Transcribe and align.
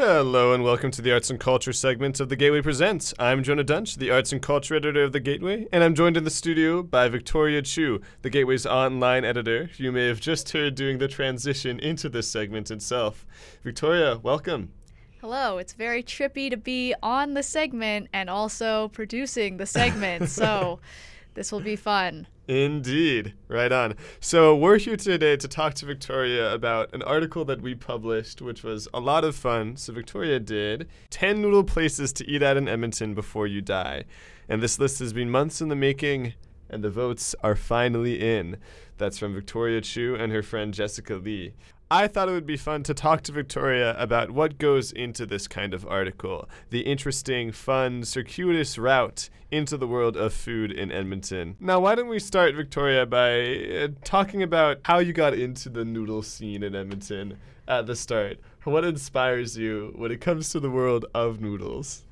Hello 0.00 0.52
and 0.52 0.62
welcome 0.62 0.92
to 0.92 1.02
the 1.02 1.10
Arts 1.10 1.28
and 1.28 1.40
Culture 1.40 1.72
segment 1.72 2.20
of 2.20 2.28
The 2.28 2.36
Gateway 2.36 2.62
Presents. 2.62 3.12
I'm 3.18 3.42
Jonah 3.42 3.64
Dunch, 3.64 3.96
the 3.96 4.12
Arts 4.12 4.30
and 4.30 4.40
Culture 4.40 4.76
editor 4.76 5.02
of 5.02 5.10
The 5.10 5.18
Gateway, 5.18 5.66
and 5.72 5.82
I'm 5.82 5.96
joined 5.96 6.16
in 6.16 6.22
the 6.22 6.30
studio 6.30 6.84
by 6.84 7.08
Victoria 7.08 7.62
Chiu, 7.62 8.00
The 8.22 8.30
Gateway's 8.30 8.64
online 8.64 9.24
editor. 9.24 9.68
You 9.76 9.90
may 9.90 10.06
have 10.06 10.20
just 10.20 10.52
heard 10.52 10.76
doing 10.76 10.98
the 10.98 11.08
transition 11.08 11.80
into 11.80 12.08
this 12.08 12.30
segment 12.30 12.70
itself. 12.70 13.26
Victoria, 13.64 14.20
welcome. 14.22 14.72
Hello, 15.20 15.58
it's 15.58 15.72
very 15.72 16.04
trippy 16.04 16.48
to 16.48 16.56
be 16.56 16.94
on 17.02 17.34
the 17.34 17.42
segment 17.42 18.06
and 18.12 18.30
also 18.30 18.86
producing 18.90 19.56
the 19.56 19.66
segment, 19.66 20.28
so 20.28 20.78
this 21.34 21.50
will 21.50 21.58
be 21.58 21.74
fun. 21.74 22.28
Indeed. 22.48 23.34
Right 23.46 23.70
on. 23.70 23.94
So, 24.20 24.56
we're 24.56 24.78
here 24.78 24.96
today 24.96 25.36
to 25.36 25.46
talk 25.46 25.74
to 25.74 25.86
Victoria 25.86 26.54
about 26.54 26.94
an 26.94 27.02
article 27.02 27.44
that 27.44 27.60
we 27.60 27.74
published, 27.74 28.40
which 28.40 28.62
was 28.62 28.88
a 28.94 29.00
lot 29.00 29.22
of 29.22 29.36
fun. 29.36 29.76
So, 29.76 29.92
Victoria 29.92 30.40
did 30.40 30.88
10 31.10 31.42
noodle 31.42 31.62
places 31.64 32.10
to 32.14 32.26
eat 32.26 32.42
at 32.42 32.56
in 32.56 32.66
Edmonton 32.66 33.14
before 33.14 33.46
you 33.46 33.60
die. 33.60 34.04
And 34.48 34.62
this 34.62 34.78
list 34.78 34.98
has 35.00 35.12
been 35.12 35.30
months 35.30 35.60
in 35.60 35.68
the 35.68 35.76
making, 35.76 36.32
and 36.70 36.82
the 36.82 36.88
votes 36.88 37.34
are 37.42 37.54
finally 37.54 38.18
in. 38.18 38.56
That's 38.96 39.18
from 39.18 39.34
Victoria 39.34 39.82
Chiu 39.82 40.14
and 40.14 40.32
her 40.32 40.42
friend 40.42 40.72
Jessica 40.72 41.16
Lee. 41.16 41.52
I 41.90 42.06
thought 42.06 42.28
it 42.28 42.32
would 42.32 42.46
be 42.46 42.58
fun 42.58 42.82
to 42.82 42.92
talk 42.92 43.22
to 43.22 43.32
Victoria 43.32 43.96
about 43.98 44.30
what 44.30 44.58
goes 44.58 44.92
into 44.92 45.24
this 45.24 45.48
kind 45.48 45.72
of 45.72 45.86
article 45.86 46.46
the 46.68 46.80
interesting, 46.80 47.50
fun, 47.50 48.04
circuitous 48.04 48.76
route 48.76 49.30
into 49.50 49.78
the 49.78 49.86
world 49.86 50.14
of 50.14 50.34
food 50.34 50.70
in 50.70 50.92
Edmonton. 50.92 51.56
Now, 51.58 51.80
why 51.80 51.94
don't 51.94 52.08
we 52.08 52.18
start, 52.18 52.54
Victoria, 52.54 53.06
by 53.06 53.56
uh, 53.56 53.88
talking 54.04 54.42
about 54.42 54.80
how 54.84 54.98
you 54.98 55.14
got 55.14 55.32
into 55.32 55.70
the 55.70 55.82
noodle 55.82 56.22
scene 56.22 56.62
in 56.62 56.74
Edmonton 56.74 57.38
at 57.66 57.86
the 57.86 57.96
start? 57.96 58.38
What 58.64 58.84
inspires 58.84 59.56
you 59.56 59.94
when 59.96 60.12
it 60.12 60.20
comes 60.20 60.50
to 60.50 60.60
the 60.60 60.70
world 60.70 61.06
of 61.14 61.40
noodles? 61.40 62.04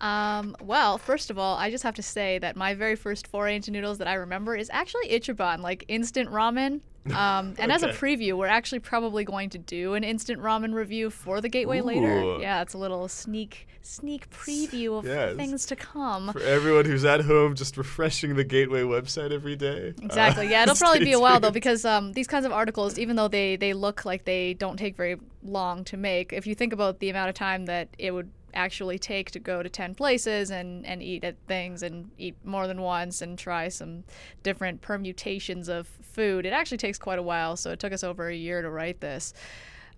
Um, 0.00 0.54
well, 0.62 0.96
first 0.96 1.30
of 1.30 1.38
all, 1.38 1.56
I 1.56 1.70
just 1.70 1.82
have 1.82 1.94
to 1.94 2.02
say 2.02 2.38
that 2.38 2.54
my 2.54 2.74
very 2.74 2.94
first 2.94 3.26
foray 3.26 3.56
into 3.56 3.72
noodles 3.72 3.98
that 3.98 4.06
I 4.06 4.14
remember 4.14 4.54
is 4.54 4.70
actually 4.72 5.08
Ichiban, 5.08 5.58
like 5.58 5.84
instant 5.88 6.30
ramen. 6.30 6.82
Um, 7.14 7.54
and 7.58 7.70
as 7.70 7.82
a 7.82 7.88
preview, 7.88 8.32
we're 8.32 8.46
actually 8.46 8.78
probably 8.78 9.24
going 9.24 9.50
to 9.50 9.58
do 9.58 9.92
an 9.94 10.02
instant 10.04 10.40
ramen 10.40 10.72
review 10.72 11.10
for 11.10 11.40
the 11.40 11.48
Gateway 11.50 11.80
later. 11.82 12.38
Yeah, 12.40 12.62
it's 12.62 12.72
a 12.74 12.78
little 12.78 13.08
sneak 13.08 13.68
sneak 13.82 14.30
preview 14.30 14.98
of 14.98 15.04
Yes. 15.04 15.36
things 15.36 15.66
to 15.66 15.76
come. 15.76 16.32
For 16.32 16.40
everyone 16.42 16.86
who's 16.86 17.04
at 17.04 17.20
home 17.20 17.54
just 17.54 17.76
refreshing 17.76 18.34
the 18.36 18.44
Gateway 18.44 18.80
website 18.82 19.30
every 19.32 19.54
day. 19.56 19.92
uh, 20.00 20.04
Exactly. 20.04 20.48
Yeah, 20.48 20.62
it'll 20.62 20.74
probably 20.84 21.04
be 21.04 21.12
a 21.12 21.20
while 21.20 21.40
though 21.40 21.50
because 21.50 21.84
um, 21.84 22.12
these 22.14 22.26
kinds 22.26 22.46
of 22.46 22.52
articles, 22.52 22.98
even 22.98 23.16
though 23.16 23.28
they 23.28 23.56
they 23.56 23.74
look 23.74 24.04
like 24.06 24.24
they 24.24 24.54
don't 24.54 24.78
take 24.78 24.96
very 24.96 25.16
long 25.42 25.84
to 25.84 25.98
make, 25.98 26.32
if 26.32 26.46
you 26.46 26.54
think 26.54 26.72
about 26.72 27.00
the 27.00 27.10
amount 27.10 27.28
of 27.28 27.34
time 27.34 27.66
that 27.66 27.88
it 27.98 28.12
would 28.12 28.30
actually 28.54 28.98
take 28.98 29.30
to 29.32 29.38
go 29.38 29.62
to 29.62 29.68
10 29.68 29.94
places 29.94 30.50
and, 30.50 30.86
and 30.86 31.02
eat 31.02 31.24
at 31.24 31.36
things 31.46 31.82
and 31.82 32.10
eat 32.18 32.36
more 32.44 32.66
than 32.66 32.80
once 32.80 33.22
and 33.22 33.38
try 33.38 33.68
some 33.68 34.04
different 34.42 34.80
permutations 34.80 35.68
of 35.68 35.86
food, 36.02 36.46
it 36.46 36.52
actually 36.52 36.78
takes 36.78 36.98
quite 36.98 37.18
a 37.18 37.22
while. 37.22 37.56
So 37.56 37.70
it 37.70 37.78
took 37.78 37.92
us 37.92 38.04
over 38.04 38.28
a 38.28 38.34
year 38.34 38.62
to 38.62 38.70
write 38.70 39.00
this. 39.00 39.34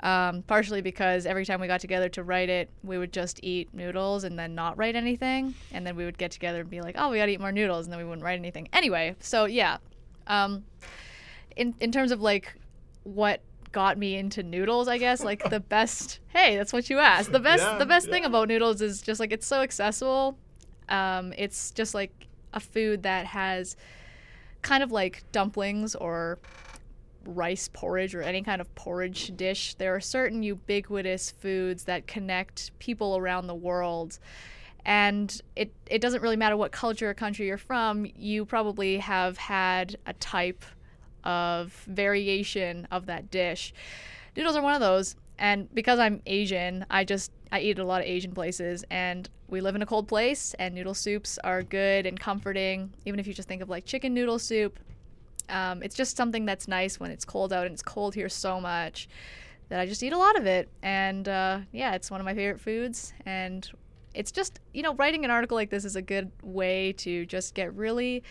Um, 0.00 0.42
partially 0.42 0.82
because 0.82 1.24
every 1.24 1.46
time 1.46 1.58
we 1.60 1.66
got 1.66 1.80
together 1.80 2.10
to 2.10 2.22
write 2.22 2.50
it, 2.50 2.68
we 2.82 2.98
would 2.98 3.12
just 3.12 3.40
eat 3.42 3.72
noodles 3.72 4.24
and 4.24 4.38
then 4.38 4.54
not 4.54 4.76
write 4.76 4.94
anything. 4.94 5.54
And 5.72 5.86
then 5.86 5.96
we 5.96 6.04
would 6.04 6.18
get 6.18 6.30
together 6.30 6.60
and 6.60 6.70
be 6.70 6.82
like, 6.82 6.96
oh, 6.98 7.10
we 7.10 7.16
got 7.16 7.26
to 7.26 7.32
eat 7.32 7.40
more 7.40 7.52
noodles. 7.52 7.86
And 7.86 7.92
then 7.92 7.98
we 7.98 8.04
wouldn't 8.04 8.24
write 8.24 8.38
anything. 8.38 8.68
Anyway, 8.72 9.16
so 9.20 9.46
yeah. 9.46 9.78
Um, 10.26 10.64
in, 11.56 11.74
in 11.80 11.92
terms 11.92 12.12
of 12.12 12.20
like 12.20 12.54
what 13.04 13.40
got 13.76 13.98
me 13.98 14.16
into 14.16 14.42
noodles, 14.42 14.88
I 14.88 14.96
guess, 14.96 15.22
like 15.22 15.50
the 15.50 15.60
best, 15.60 16.18
hey, 16.28 16.56
that's 16.56 16.72
what 16.72 16.88
you 16.88 16.98
asked. 16.98 17.30
The 17.30 17.38
best, 17.38 17.62
Yeah, 17.62 17.76
the 17.76 17.84
best 17.84 18.08
thing 18.08 18.24
about 18.24 18.48
noodles 18.48 18.80
is 18.80 19.02
just 19.02 19.20
like 19.20 19.32
it's 19.32 19.46
so 19.46 19.60
accessible. 19.60 20.38
Um, 20.88 21.34
it's 21.36 21.72
just 21.72 21.92
like 21.94 22.26
a 22.54 22.60
food 22.60 23.02
that 23.02 23.26
has 23.26 23.76
kind 24.62 24.82
of 24.82 24.92
like 24.92 25.24
dumplings 25.30 25.94
or 25.94 26.38
rice 27.26 27.68
porridge 27.70 28.14
or 28.14 28.22
any 28.22 28.40
kind 28.40 28.62
of 28.62 28.74
porridge 28.76 29.36
dish. 29.36 29.74
There 29.74 29.94
are 29.94 30.00
certain 30.00 30.42
ubiquitous 30.42 31.32
foods 31.32 31.84
that 31.84 32.06
connect 32.06 32.70
people 32.78 33.18
around 33.18 33.46
the 33.46 33.54
world. 33.54 34.18
And 34.86 35.38
it, 35.54 35.70
it 35.84 36.00
doesn't 36.00 36.22
really 36.22 36.36
matter 36.36 36.56
what 36.56 36.72
culture 36.72 37.10
or 37.10 37.14
country 37.14 37.48
you're 37.48 37.58
from, 37.58 38.06
you 38.16 38.46
probably 38.46 38.96
have 38.96 39.36
had 39.36 39.96
a 40.06 40.14
type 40.14 40.64
of 41.26 41.72
variation 41.86 42.86
of 42.90 43.06
that 43.06 43.30
dish. 43.30 43.74
Noodles 44.36 44.56
are 44.56 44.62
one 44.62 44.74
of 44.74 44.80
those. 44.80 45.16
And 45.38 45.72
because 45.74 45.98
I'm 45.98 46.22
Asian, 46.24 46.86
I 46.88 47.04
just 47.04 47.30
I 47.52 47.60
eat 47.60 47.78
at 47.78 47.82
a 47.82 47.84
lot 47.84 48.00
of 48.00 48.06
Asian 48.06 48.32
places 48.32 48.84
and 48.90 49.28
we 49.48 49.60
live 49.60 49.74
in 49.74 49.82
a 49.82 49.86
cold 49.86 50.08
place 50.08 50.54
and 50.58 50.74
noodle 50.74 50.94
soups 50.94 51.38
are 51.44 51.62
good 51.62 52.06
and 52.06 52.18
comforting. 52.18 52.92
Even 53.04 53.20
if 53.20 53.26
you 53.26 53.34
just 53.34 53.48
think 53.48 53.60
of 53.60 53.68
like 53.68 53.84
chicken 53.84 54.14
noodle 54.14 54.38
soup, 54.38 54.78
um, 55.48 55.82
it's 55.82 55.94
just 55.94 56.16
something 56.16 56.46
that's 56.46 56.66
nice 56.68 56.98
when 56.98 57.10
it's 57.10 57.24
cold 57.24 57.52
out 57.52 57.66
and 57.66 57.74
it's 57.74 57.82
cold 57.82 58.14
here 58.14 58.28
so 58.28 58.60
much 58.60 59.08
that 59.68 59.80
I 59.80 59.86
just 59.86 60.02
eat 60.02 60.12
a 60.12 60.18
lot 60.18 60.38
of 60.38 60.46
it. 60.46 60.68
And 60.82 61.28
uh, 61.28 61.60
yeah, 61.72 61.94
it's 61.94 62.10
one 62.10 62.20
of 62.20 62.24
my 62.24 62.34
favorite 62.34 62.60
foods. 62.60 63.12
And 63.26 63.68
it's 64.14 64.32
just, 64.32 64.60
you 64.72 64.82
know, 64.82 64.94
writing 64.94 65.24
an 65.24 65.30
article 65.30 65.56
like 65.56 65.70
this 65.70 65.84
is 65.84 65.96
a 65.96 66.02
good 66.02 66.30
way 66.42 66.92
to 66.94 67.26
just 67.26 67.54
get 67.54 67.74
really 67.74 68.22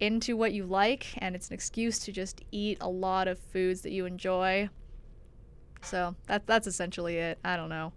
into 0.00 0.36
what 0.36 0.52
you 0.52 0.64
like. 0.64 1.06
And 1.18 1.34
it's 1.34 1.48
an 1.48 1.54
excuse 1.54 1.98
to 2.00 2.12
just 2.12 2.42
eat 2.50 2.78
a 2.80 2.88
lot 2.88 3.28
of 3.28 3.38
foods 3.38 3.82
that 3.82 3.92
you 3.92 4.06
enjoy. 4.06 4.68
So 5.82 6.14
that, 6.26 6.46
that's 6.46 6.66
essentially 6.66 7.18
it. 7.18 7.38
I 7.44 7.56
don't 7.56 7.68
know. 7.68 7.92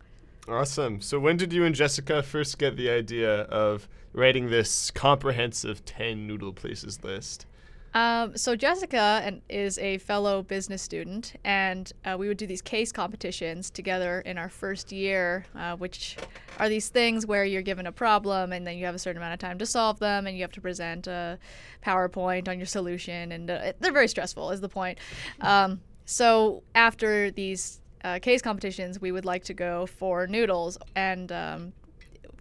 Awesome. 0.47 0.99
So, 0.99 1.19
when 1.19 1.37
did 1.37 1.53
you 1.53 1.63
and 1.63 1.73
Jessica 1.73 2.21
first 2.21 2.59
get 2.59 2.75
the 2.75 2.89
idea 2.89 3.43
of 3.43 3.87
writing 4.11 4.49
this 4.49 4.91
comprehensive 4.91 5.85
10 5.85 6.27
noodle 6.27 6.51
places 6.51 7.01
list? 7.01 7.45
Um, 7.93 8.35
so 8.35 8.55
Jessica 8.55 9.21
and, 9.23 9.41
is 9.49 9.77
a 9.77 9.99
fellow 9.99 10.41
business 10.41 10.81
student, 10.81 11.33
and 11.43 11.91
uh, 12.05 12.15
we 12.17 12.27
would 12.27 12.37
do 12.37 12.47
these 12.47 12.61
case 12.61 12.91
competitions 12.91 13.69
together 13.69 14.21
in 14.21 14.37
our 14.37 14.49
first 14.49 14.91
year, 14.91 15.45
uh, 15.55 15.75
which 15.75 16.17
are 16.59 16.69
these 16.69 16.89
things 16.89 17.27
where 17.27 17.45
you're 17.45 17.61
given 17.61 17.85
a 17.85 17.91
problem 17.91 18.51
and 18.51 18.65
then 18.65 18.77
you 18.77 18.85
have 18.85 18.95
a 18.95 18.99
certain 18.99 19.21
amount 19.21 19.33
of 19.33 19.39
time 19.39 19.59
to 19.59 19.65
solve 19.65 19.99
them, 19.99 20.25
and 20.25 20.35
you 20.35 20.41
have 20.41 20.51
to 20.53 20.61
present 20.61 21.05
a 21.07 21.37
PowerPoint 21.85 22.47
on 22.47 22.57
your 22.57 22.65
solution, 22.65 23.31
and 23.31 23.51
uh, 23.51 23.73
they're 23.79 23.91
very 23.91 24.07
stressful. 24.07 24.49
Is 24.49 24.61
the 24.61 24.69
point? 24.69 24.97
Um, 25.41 25.79
so 26.05 26.63
after 26.73 27.29
these 27.31 27.79
uh, 28.03 28.19
case 28.19 28.41
competitions, 28.41 28.99
we 28.99 29.11
would 29.11 29.25
like 29.25 29.43
to 29.45 29.53
go 29.53 29.85
for 29.85 30.25
noodles, 30.25 30.77
and 30.95 31.31
um, 31.31 31.73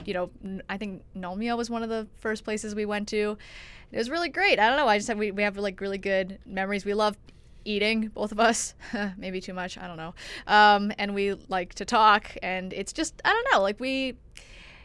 you 0.09 0.15
know, 0.15 0.31
I 0.69 0.77
think 0.77 1.03
Nomiya 1.17 1.57
was 1.57 1.71
one 1.71 1.83
of 1.83 1.89
the 1.89 2.07
first 2.19 2.45
places 2.45 2.75
we 2.75 2.85
went 2.85 3.09
to. 3.09 3.37
It 3.91 3.99
was 3.99 4.11
really 4.11 4.29
great. 4.29 4.59
I 4.59 4.69
don't 4.69 4.77
know. 4.77 4.89
I 4.89 4.97
just 4.99 5.09
have 5.09 5.19
we, 5.19 5.31
we 5.31 5.43
have 5.43 5.57
like 5.57 5.81
really 5.81 5.99
good 5.99 6.39
memories. 6.47 6.85
We 6.85 6.95
love 6.95 7.17
eating, 7.65 8.09
both 8.09 8.33
of 8.33 8.41
us. 8.41 8.75
Maybe 9.17 9.41
too 9.41 9.55
much. 9.55 9.79
I 9.79 9.87
don't 9.87 9.97
know. 9.97 10.15
Um, 10.47 10.93
and 10.99 11.15
we 11.15 11.35
like 11.49 11.75
to 11.75 11.85
talk, 11.85 12.37
and 12.43 12.73
it's 12.73 12.93
just 12.93 13.21
I 13.25 13.31
don't 13.31 13.47
know. 13.53 13.63
Like 13.63 13.81
we, 13.81 14.17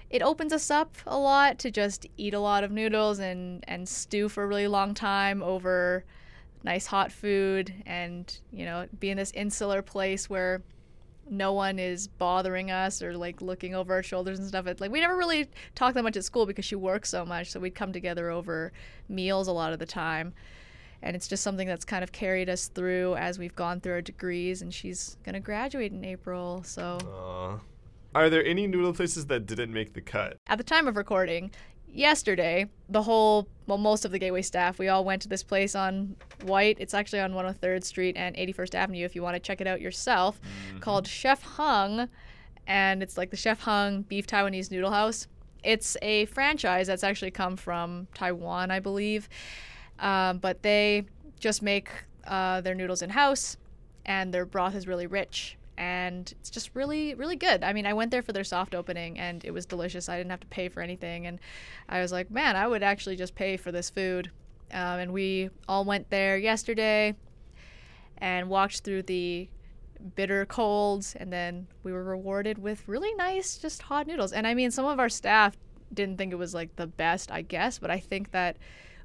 it 0.10 0.22
opens 0.22 0.54
us 0.54 0.70
up 0.70 0.96
a 1.06 1.18
lot 1.18 1.60
to 1.60 1.72
just 1.72 2.06
eat 2.18 2.34
a 2.34 2.40
lot 2.40 2.64
of 2.64 2.72
noodles 2.72 3.20
and 3.20 3.64
and 3.68 3.88
stew 3.88 4.30
for 4.30 4.44
a 4.44 4.48
really 4.48 4.68
long 4.68 4.94
time 4.94 5.42
over 5.42 6.06
nice 6.64 6.88
hot 6.88 7.12
food, 7.12 7.74
and 7.86 8.40
you 8.52 8.66
know, 8.66 8.88
be 9.00 9.10
in 9.10 9.18
this 9.18 9.32
insular 9.32 9.82
place 9.82 10.30
where 10.30 10.62
no 11.30 11.54
one 11.54 11.80
is 11.80 12.08
bothering 12.08 12.72
us 12.72 13.02
or 13.02 13.18
like 13.18 13.42
looking 13.42 13.76
over 13.76 13.94
our 13.94 14.04
shoulders 14.04 14.40
and 14.40 14.48
stuff. 14.48 14.68
It's 14.68 14.82
like 14.82 14.92
we 14.92 15.00
never 15.00 15.18
really 15.18 15.50
talked 15.76 15.96
that 15.96 16.04
much 16.04 16.18
at 16.18 16.24
school 16.24 16.46
because 16.46 16.66
she 16.66 16.76
works 16.76 17.10
so 17.10 17.26
much, 17.26 17.52
so 17.52 17.60
we'd 17.60 17.76
come 17.76 17.92
together 17.94 18.30
over 18.30 18.72
meals 19.10 19.48
a 19.48 19.52
lot 19.52 19.74
of 19.74 19.80
the 19.80 19.86
time. 19.86 20.34
And 21.02 21.16
it's 21.16 21.28
just 21.28 21.44
something 21.44 21.68
that's 21.68 21.86
kind 21.86 22.04
of 22.04 22.12
carried 22.12 22.50
us 22.50 22.68
through 22.70 23.16
as 23.16 23.38
we've 23.38 23.56
gone 23.56 23.80
through 23.82 23.94
our 23.94 24.02
degrees. 24.02 24.62
And 24.62 24.74
she's 24.74 25.18
gonna 25.24 25.40
graduate 25.40 25.92
in 25.92 26.04
April, 26.04 26.64
so 26.64 26.98
Aw. 27.06 27.60
Are 28.16 28.30
there 28.30 28.44
any 28.44 28.66
noodle 28.66 28.94
places 28.94 29.28
that 29.28 29.46
didn't 29.46 29.72
make 29.72 29.94
the 29.94 30.02
cut? 30.02 30.38
at 30.48 30.58
the 30.58 30.64
time 30.64 30.88
of 30.88 30.98
recording, 30.98 31.52
yesterday, 31.94 32.68
the 32.90 33.04
whole, 33.04 33.48
well, 33.66 33.78
most 33.78 34.06
of 34.06 34.12
the 34.12 34.20
Gateway 34.20 34.42
staff, 34.42 34.80
we 34.80 34.88
all 34.88 35.04
went 35.04 35.22
to 35.24 35.28
this 35.28 35.44
place 35.44 35.76
on 35.76 36.16
White. 36.44 36.78
It's 36.80 36.94
actually 36.94 37.20
on 37.20 37.34
103rd 37.34 37.84
Street 37.84 38.16
and 38.18 38.36
81st 38.36 38.76
Avenue 38.76 39.06
if 39.06 39.16
you 39.16 39.24
want 39.24 39.36
to 39.36 39.40
check 39.40 39.62
it 39.62 39.68
out 39.68 39.82
yourself, 39.82 40.40
called 40.80 41.08
Chef 41.08 41.42
Hung. 41.42 42.10
And 42.66 43.02
it's 43.02 43.18
like 43.18 43.30
the 43.30 43.38
Chef 43.38 43.62
Hung 43.62 44.02
Beef 44.04 44.28
Taiwanese 44.28 44.72
Noodle 44.72 44.92
House. 44.92 45.28
It's 45.64 45.98
a 46.02 46.26
franchise 46.26 46.88
that's 46.88 47.04
actually 47.04 47.32
come 47.32 47.58
from 47.58 48.08
Taiwan, 48.14 48.72
I 48.72 48.80
believe. 48.80 49.28
Um, 50.00 50.38
but 50.38 50.62
they 50.62 51.06
just 51.40 51.62
make 51.62 51.90
uh, 52.26 52.62
their 52.62 52.76
noodles 52.76 53.02
in 53.02 53.10
house, 53.10 53.58
and 54.06 54.34
their 54.34 54.46
broth 54.46 54.76
is 54.76 54.88
really 54.88 55.08
rich 55.08 55.58
and 55.78 56.34
it's 56.40 56.50
just 56.50 56.72
really 56.74 57.14
really 57.16 57.36
good. 57.36 57.64
I 57.64 57.74
mean 57.74 57.86
i 57.86 57.94
went 57.94 58.12
there 58.12 58.22
for 58.22 58.34
their 58.34 58.44
soft 58.44 58.76
opening 58.76 59.20
and 59.20 59.44
it 59.46 59.52
was 59.52 59.66
delicious. 59.66 60.10
I 60.10 60.18
didn't 60.18 60.32
have 60.32 60.42
to 60.42 60.48
pay 60.48 60.70
for 60.70 60.82
anything 60.82 61.28
and 61.28 61.40
i 61.90 62.02
was 62.02 62.12
like 62.12 62.32
man 62.32 62.56
i 62.56 62.68
would 62.68 62.84
actually 62.84 63.16
just 63.16 63.36
pay 63.36 63.58
for 63.58 63.72
this 63.72 63.90
food. 63.90 64.32
Um, 64.72 65.00
and 65.00 65.14
we 65.14 65.50
all 65.68 65.86
went 65.86 66.10
there 66.10 66.38
yesterday 66.38 67.16
and 68.18 68.50
walked 68.50 68.82
through 68.82 69.04
the 69.04 69.48
bitter 70.16 70.46
colds, 70.46 71.16
and 71.16 71.32
then 71.32 71.68
we 71.84 71.92
were 71.92 72.04
rewarded 72.04 72.58
with 72.58 72.88
really 72.88 73.14
nice, 73.16 73.58
just 73.58 73.84
hot 73.84 74.08
noodles. 74.08 74.34
And 74.34 74.46
I 74.46 74.54
mean, 74.54 74.72
some 74.72 74.86
of 74.86 75.00
our 75.00 75.10
staff 75.10 75.56
didn't 75.94 76.18
think 76.18 76.34
it 76.34 76.38
was 76.38 76.54
like 76.54 76.76
the 76.76 76.88
best, 76.88 77.32
I 77.32 77.42
guess, 77.42 77.80
but 77.80 77.90
I 77.92 78.00
think 78.00 78.32
that 78.32 78.58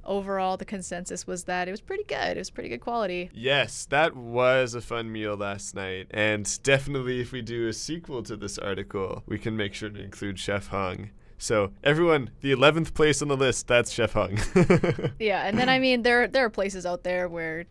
overall 0.05 0.57
the 0.57 0.65
consensus 0.65 1.25
was 1.27 1.45
that 1.45 1.67
it 1.67 1.71
was 1.71 1.81
pretty 1.81 2.03
good. 2.03 2.37
It 2.37 2.37
was 2.37 2.49
pretty 2.49 2.69
good 2.69 2.81
quality. 2.81 3.29
Yes, 3.33 3.85
that 3.85 4.15
was 4.15 4.75
a 4.75 4.81
fun 4.81 5.11
meal 5.11 5.35
last 5.35 5.75
night. 5.75 6.07
And 6.11 6.47
definitely, 6.63 7.21
if 7.21 7.31
we 7.31 7.41
do 7.41 7.67
a 7.67 7.73
sequel 7.73 8.23
to 8.23 8.35
this 8.35 8.57
article, 8.57 9.23
we 9.25 9.37
can 9.37 9.55
make 9.57 9.73
sure 9.73 9.89
to 9.89 10.01
include 10.01 10.39
Chef 10.39 10.67
Hung. 10.67 11.09
So, 11.37 11.71
everyone, 11.83 12.29
the 12.41 12.53
11th 12.53 12.93
place 12.93 13.21
on 13.21 13.27
the 13.27 13.35
list, 13.35 13.67
that's 13.67 13.91
Chef 13.91 14.13
Hung. 14.13 14.39
Yeah, 15.19 15.45
and 15.45 15.57
then 15.57 15.69
I 15.69 15.79
mean 15.79 16.03
there 16.03 16.27
there 16.27 16.45
are 16.45 16.49
places 16.49 16.85
out 16.85 17.03
there 17.03 17.27
where 17.27 17.65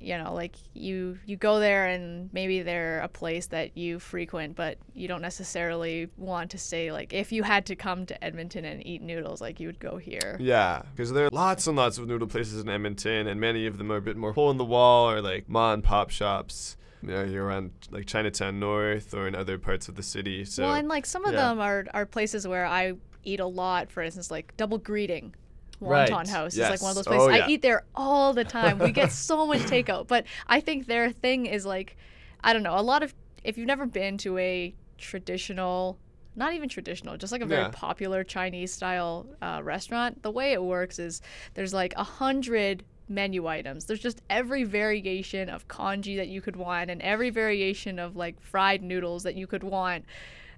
you 0.00 0.16
know 0.16 0.32
like 0.34 0.56
you 0.74 1.18
you 1.26 1.36
go 1.36 1.60
there 1.60 1.86
and 1.86 2.30
maybe 2.32 2.62
they're 2.62 3.00
a 3.00 3.08
place 3.08 3.46
that 3.46 3.76
you 3.76 3.98
frequent 3.98 4.56
but 4.56 4.78
you 4.94 5.06
don't 5.06 5.22
necessarily 5.22 6.08
want 6.16 6.50
to 6.50 6.58
stay 6.58 6.90
like 6.90 7.12
if 7.12 7.32
you 7.32 7.42
had 7.42 7.66
to 7.66 7.76
come 7.76 8.06
to 8.06 8.24
Edmonton 8.24 8.64
and 8.64 8.86
eat 8.86 9.02
noodles 9.02 9.40
like 9.40 9.60
you 9.60 9.66
would 9.66 9.80
go 9.80 9.96
here. 9.96 10.36
Yeah, 10.40 10.82
because 10.92 11.12
there 11.12 11.26
are 11.26 11.30
lots 11.32 11.66
and 11.66 11.76
lots 11.76 11.98
of 11.98 12.06
noodle 12.06 12.28
places 12.28 12.62
in 12.62 12.68
Edmonton, 12.68 13.26
and 13.26 13.40
many 13.40 13.66
of 13.66 13.78
them 13.78 13.90
are 13.90 13.96
a 13.96 14.02
bit 14.02 14.16
more 14.16 14.32
hole 14.32 14.50
in 14.50 14.56
the 14.56 14.64
wall 14.64 15.10
or 15.10 15.20
like 15.20 15.48
ma 15.48 15.72
and 15.72 15.82
pop 15.82 16.10
shops. 16.10 16.76
You 17.02 17.08
know, 17.08 17.24
you're 17.24 17.46
around 17.46 17.72
like 17.90 18.06
Chinatown 18.06 18.60
North 18.60 19.14
or 19.14 19.26
in 19.26 19.34
other 19.34 19.58
parts 19.58 19.88
of 19.88 19.96
the 19.96 20.02
city. 20.02 20.44
So 20.44 20.64
well, 20.64 20.74
and 20.74 20.88
like 20.88 21.06
some 21.06 21.24
of 21.24 21.32
yeah. 21.32 21.48
them 21.48 21.60
are 21.60 21.86
are 21.94 22.06
places 22.06 22.46
where 22.46 22.66
I 22.66 22.94
eat 23.24 23.40
a 23.40 23.46
lot. 23.46 23.90
For 23.90 24.02
instance, 24.02 24.30
like 24.30 24.56
Double 24.56 24.78
Greeting. 24.78 25.34
Wonton 25.82 26.10
Right, 26.10 26.28
House 26.28 26.54
is 26.54 26.68
like 26.68 26.82
one 26.82 26.90
of 26.90 26.96
those 26.96 27.06
places. 27.06 27.26
Oh, 27.26 27.30
yeah. 27.30 27.44
I 27.46 27.48
eat 27.48 27.62
there 27.62 27.84
all 27.94 28.32
the 28.32 28.44
time. 28.60 28.78
We 28.78 28.92
get 28.92 29.10
so 29.10 29.46
much 29.46 29.60
takeout, 29.60 30.06
but 30.08 30.26
I 30.46 30.60
think 30.60 30.86
their 30.86 31.10
thing 31.10 31.46
is 31.46 31.64
like, 31.64 31.96
I 32.42 32.52
don't 32.52 32.62
know, 32.62 32.78
a 32.78 32.82
lot 32.82 33.02
of 33.02 33.14
if 33.44 33.56
you've 33.56 33.66
never 33.66 33.86
been 33.86 34.18
to 34.18 34.36
a 34.38 34.74
traditional, 34.98 35.98
not 36.36 36.52
even 36.52 36.68
traditional, 36.68 37.16
just 37.16 37.32
like 37.32 37.40
a 37.40 37.46
very 37.46 37.62
Yeah. 37.62 37.70
popular 37.72 38.22
Chinese 38.24 38.72
style 38.72 39.26
uh, 39.40 39.60
restaurant, 39.62 40.22
the 40.22 40.30
way 40.30 40.52
it 40.52 40.62
works 40.62 40.98
is 40.98 41.22
there's 41.54 41.72
like 41.72 41.94
a 41.96 42.04
hundred 42.04 42.84
menu 43.08 43.46
items. 43.46 43.86
There's 43.86 44.00
just 44.00 44.20
every 44.30 44.64
variation 44.64 45.48
of 45.48 45.66
congee 45.68 46.16
that 46.16 46.28
you 46.28 46.40
could 46.40 46.56
want 46.56 46.90
and 46.90 47.02
every 47.02 47.30
variation 47.30 47.98
of 47.98 48.14
like 48.16 48.40
fried 48.40 48.82
noodles 48.82 49.22
that 49.24 49.34
you 49.34 49.46
could 49.46 49.64
want. 49.64 50.04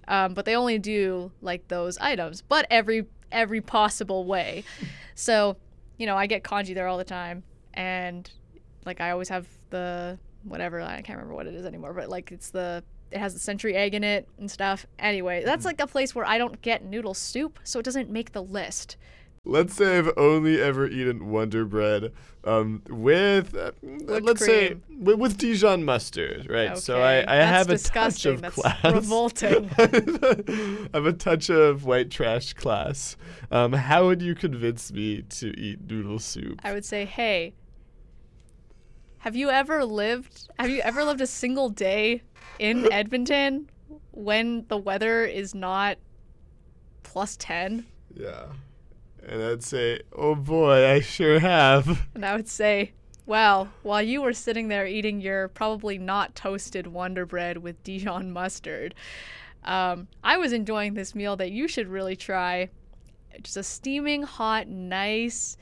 Um, 0.08 0.34
but 0.34 0.44
they 0.44 0.56
only 0.56 0.78
do 0.78 1.30
like 1.40 1.68
those 1.68 1.96
items, 1.98 2.42
but 2.42 2.66
every 2.70 3.06
every 3.32 3.60
possible 3.60 4.24
way. 4.24 4.64
So, 5.14 5.56
you 5.98 6.06
know, 6.06 6.16
I 6.16 6.26
get 6.26 6.44
congee 6.44 6.74
there 6.74 6.86
all 6.86 6.98
the 6.98 7.04
time, 7.04 7.42
and 7.74 8.30
like 8.84 9.00
I 9.00 9.10
always 9.10 9.28
have 9.28 9.46
the 9.70 10.18
whatever 10.44 10.80
I 10.80 11.02
can't 11.02 11.18
remember 11.18 11.34
what 11.34 11.46
it 11.46 11.54
is 11.54 11.64
anymore, 11.64 11.92
but 11.92 12.08
like 12.08 12.32
it's 12.32 12.50
the 12.50 12.82
it 13.10 13.18
has 13.18 13.34
the 13.34 13.40
century 13.40 13.74
egg 13.74 13.94
in 13.94 14.04
it 14.04 14.28
and 14.38 14.50
stuff. 14.50 14.86
Anyway, 14.98 15.42
that's 15.44 15.64
like 15.64 15.80
a 15.80 15.86
place 15.86 16.14
where 16.14 16.24
I 16.24 16.38
don't 16.38 16.60
get 16.62 16.84
noodle 16.84 17.14
soup, 17.14 17.58
so 17.62 17.78
it 17.78 17.84
doesn't 17.84 18.10
make 18.10 18.32
the 18.32 18.42
list. 18.42 18.96
Let's 19.44 19.74
say 19.74 19.98
I've 19.98 20.10
only 20.16 20.60
ever 20.60 20.86
eaten 20.86 21.28
Wonder 21.30 21.64
Bread 21.64 22.12
um, 22.44 22.82
with, 22.88 23.56
uh, 23.56 23.72
let's 23.82 24.44
say, 24.44 24.76
with, 25.00 25.18
with 25.18 25.38
Dijon 25.38 25.84
mustard, 25.84 26.48
right? 26.48 26.78
So 26.78 27.00
I, 27.00 27.18
I 27.20 27.36
that's 27.36 27.50
have 27.50 27.68
a 27.68 27.72
disgusting. 27.72 28.32
touch 28.32 28.34
of 28.34 28.42
That's 28.42 28.54
class. 28.54 28.94
revolting. 28.94 29.70
I 29.78 30.96
have 30.96 31.06
a 31.06 31.12
touch 31.12 31.50
of 31.50 31.84
white 31.84 32.10
trash 32.10 32.52
class. 32.52 33.16
Um, 33.50 33.72
how 33.72 34.06
would 34.06 34.22
you 34.22 34.34
convince 34.34 34.92
me 34.92 35.22
to 35.22 35.48
eat 35.58 35.80
noodle 35.88 36.18
soup? 36.18 36.60
I 36.64 36.72
would 36.72 36.84
say, 36.84 37.04
hey, 37.04 37.54
have 39.18 39.36
you 39.36 39.50
ever 39.50 39.84
lived? 39.84 40.48
Have 40.58 40.70
you 40.70 40.80
ever 40.82 41.04
lived 41.04 41.20
a 41.20 41.26
single 41.26 41.68
day 41.68 42.22
in 42.58 42.92
Edmonton 42.92 43.70
when 44.12 44.66
the 44.68 44.76
weather 44.76 45.24
is 45.24 45.54
not 45.54 45.98
plus 47.02 47.36
ten? 47.36 47.86
Yeah. 48.14 48.46
And 49.26 49.42
I'd 49.42 49.62
say, 49.62 50.00
oh 50.12 50.34
boy, 50.34 50.88
I 50.88 51.00
sure 51.00 51.38
have. 51.38 52.06
And 52.14 52.24
I 52.24 52.34
would 52.34 52.48
say, 52.48 52.92
well, 53.24 53.68
while 53.82 54.02
you 54.02 54.22
were 54.22 54.32
sitting 54.32 54.68
there 54.68 54.86
eating 54.86 55.20
your 55.20 55.48
probably 55.48 55.96
not 55.96 56.34
toasted 56.34 56.88
Wonder 56.88 57.24
Bread 57.24 57.58
with 57.58 57.82
Dijon 57.84 58.32
mustard, 58.32 58.94
um, 59.64 60.08
I 60.24 60.38
was 60.38 60.52
enjoying 60.52 60.94
this 60.94 61.14
meal 61.14 61.36
that 61.36 61.52
you 61.52 61.68
should 61.68 61.86
really 61.86 62.16
try. 62.16 62.68
Just 63.42 63.56
a 63.56 63.62
steaming 63.62 64.24
hot, 64.24 64.66
nice, 64.66 65.56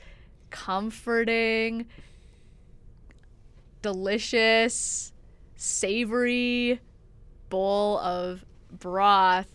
comforting, 0.49 1.85
delicious, 3.81 5.13
savory 5.55 6.79
bowl 7.49 7.99
of 7.99 8.43
broth, 8.71 9.47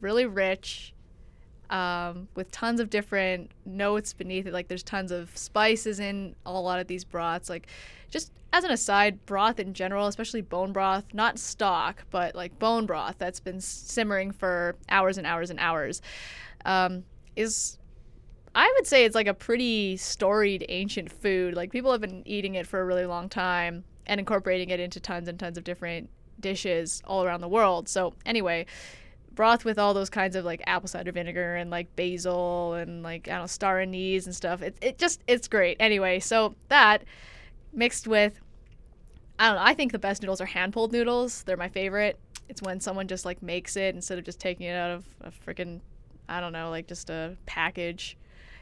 really 0.00 0.26
rich, 0.26 0.92
um, 1.70 2.28
with 2.34 2.50
tons 2.50 2.80
of 2.80 2.90
different 2.90 3.52
notes 3.64 4.12
beneath 4.12 4.46
it. 4.46 4.52
Like 4.52 4.68
there's 4.68 4.82
tons 4.82 5.10
of 5.12 5.34
spices 5.36 6.00
in 6.00 6.34
a 6.44 6.52
lot 6.52 6.80
of 6.80 6.88
these 6.88 7.04
broths. 7.04 7.48
Like 7.48 7.68
just 8.10 8.32
as 8.52 8.64
an 8.64 8.72
aside, 8.72 9.24
broth 9.24 9.60
in 9.60 9.72
general, 9.72 10.08
especially 10.08 10.42
bone 10.42 10.72
broth, 10.72 11.04
not 11.14 11.38
stock, 11.38 12.04
but 12.10 12.34
like 12.34 12.58
bone 12.58 12.86
broth 12.86 13.14
that's 13.18 13.40
been 13.40 13.60
simmering 13.60 14.32
for 14.32 14.76
hours 14.88 15.16
and 15.16 15.26
hours 15.26 15.50
and 15.50 15.60
hours, 15.60 16.02
um, 16.64 17.04
is 17.36 17.78
I 18.54 18.72
would 18.76 18.86
say 18.86 19.04
it's 19.04 19.14
like 19.14 19.28
a 19.28 19.34
pretty 19.34 19.96
storied 19.96 20.66
ancient 20.68 21.12
food. 21.12 21.54
Like 21.54 21.70
people 21.70 21.92
have 21.92 22.00
been 22.00 22.24
eating 22.26 22.56
it 22.56 22.66
for 22.66 22.80
a 22.80 22.84
really 22.84 23.06
long 23.06 23.28
time 23.28 23.84
and 24.06 24.18
incorporating 24.18 24.70
it 24.70 24.80
into 24.80 24.98
tons 24.98 25.28
and 25.28 25.38
tons 25.38 25.56
of 25.56 25.62
different 25.62 26.10
dishes 26.40 27.00
all 27.06 27.24
around 27.24 27.42
the 27.42 27.48
world. 27.48 27.88
So 27.88 28.14
anyway, 28.26 28.66
broth 29.34 29.64
with 29.64 29.78
all 29.78 29.94
those 29.94 30.10
kinds 30.10 30.36
of 30.36 30.44
like 30.44 30.62
apple 30.66 30.88
cider 30.88 31.12
vinegar 31.12 31.56
and 31.56 31.70
like 31.70 31.94
basil 31.96 32.74
and 32.74 33.02
like 33.02 33.28
I 33.28 33.32
don't 33.32 33.42
know 33.42 33.46
star 33.46 33.80
anise 33.80 34.26
and 34.26 34.34
stuff. 34.34 34.62
It 34.62 34.76
it 34.80 34.98
just 34.98 35.22
it's 35.26 35.48
great. 35.48 35.76
Anyway, 35.80 36.20
so 36.20 36.54
that 36.68 37.04
mixed 37.72 38.06
with 38.06 38.40
I 39.38 39.46
don't 39.48 39.56
know. 39.56 39.62
I 39.62 39.74
think 39.74 39.92
the 39.92 39.98
best 39.98 40.22
noodles 40.22 40.40
are 40.40 40.46
hand 40.46 40.72
pulled 40.72 40.92
noodles. 40.92 41.44
They're 41.44 41.56
my 41.56 41.68
favorite. 41.68 42.18
It's 42.48 42.60
when 42.62 42.80
someone 42.80 43.08
just 43.08 43.24
like 43.24 43.42
makes 43.42 43.76
it 43.76 43.94
instead 43.94 44.18
of 44.18 44.24
just 44.24 44.40
taking 44.40 44.66
it 44.66 44.74
out 44.74 44.90
of 44.90 45.04
a 45.22 45.30
freaking 45.30 45.80
I 46.28 46.40
don't 46.40 46.52
know 46.52 46.70
like 46.70 46.86
just 46.86 47.10
a 47.10 47.36
package 47.46 48.16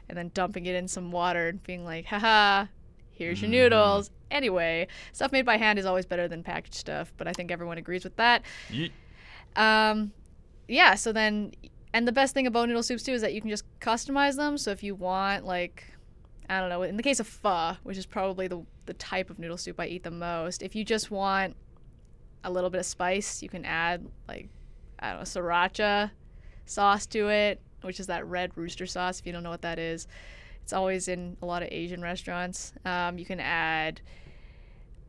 and 0.09 0.17
then 0.17 0.31
dumping 0.35 0.67
it 0.67 0.75
in 0.75 0.89
some 0.89 1.11
water 1.11 1.49
and 1.49 1.63
being 1.65 1.85
like, 1.85 2.07
haha, 2.07 2.67
here's 3.13 3.43
your 3.43 3.51
noodles. 3.51 4.11
Anyway, 4.31 4.87
stuff 5.13 5.33
made 5.33 5.45
by 5.45 5.57
hand 5.57 5.79
is 5.79 5.85
always 5.87 6.07
better 6.07 6.29
than 6.29 6.43
packaged 6.43 6.75
stuff, 6.75 7.13
but 7.17 7.27
I 7.29 7.33
think 7.33 7.51
everyone 7.51 7.79
agrees 7.79 8.05
with 8.05 8.17
that. 8.17 8.43
Um, 9.57 10.13
yeah, 10.69 10.95
so 10.95 11.13
then, 11.13 11.53
and 11.93 12.07
the 12.07 12.13
best 12.13 12.35
thing 12.35 12.47
about 12.47 12.69
noodle 12.69 12.83
soups 12.83 13.03
too 13.03 13.13
is 13.13 13.23
that 13.23 13.33
you 13.33 13.41
can 13.41 13.51
just 13.51 13.65
customize 13.81 14.37
them. 14.37 14.59
So 14.59 14.71
if 14.71 14.83
you 14.83 14.95
want, 14.95 15.45
like, 15.45 15.85
I 16.49 16.61
don't 16.61 16.69
know, 16.69 16.83
in 16.83 16.97
the 16.97 17.03
case 17.03 17.21
of 17.21 17.27
pho, 17.27 17.77
which 17.83 17.99
is 17.99 18.07
probably 18.07 18.47
the, 18.47 18.65
the 18.87 18.95
type 18.95 19.31
of 19.31 19.39
noodle 19.39 19.57
soup 19.57 19.81
I 19.81 19.87
eat 19.87 20.05
the 20.05 20.11
most, 20.11 20.63
if 20.63 20.77
you 20.77 20.85
just 20.85 21.11
want 21.11 21.57
a 22.45 22.51
little 22.51 22.71
bit 22.71 22.79
of 22.79 22.87
spice, 22.87 23.43
you 23.43 23.49
can 23.49 23.65
add, 23.65 24.07
like, 24.29 24.49
I 24.99 25.11
don't 25.11 25.19
know, 25.19 25.25
sriracha 25.25 26.11
sauce 26.67 27.07
to 27.07 27.29
it, 27.29 27.61
which 27.83 27.99
is 27.99 28.07
that 28.07 28.27
red 28.27 28.53
rooster 28.57 28.87
sauce, 28.87 29.21
if 29.21 29.27
you 29.27 29.33
don't 29.33 29.43
know 29.43 29.51
what 29.51 29.63
that 29.63 29.79
is. 29.79 30.07
It's 30.63 30.73
always 30.73 31.09
in 31.09 31.37
a 31.41 31.47
lot 31.47 31.63
of 31.63 31.69
Asian 31.71 32.03
restaurants. 32.03 32.75
Um, 32.85 33.19
you 33.19 33.25
can 33.25 33.41
add 33.41 34.03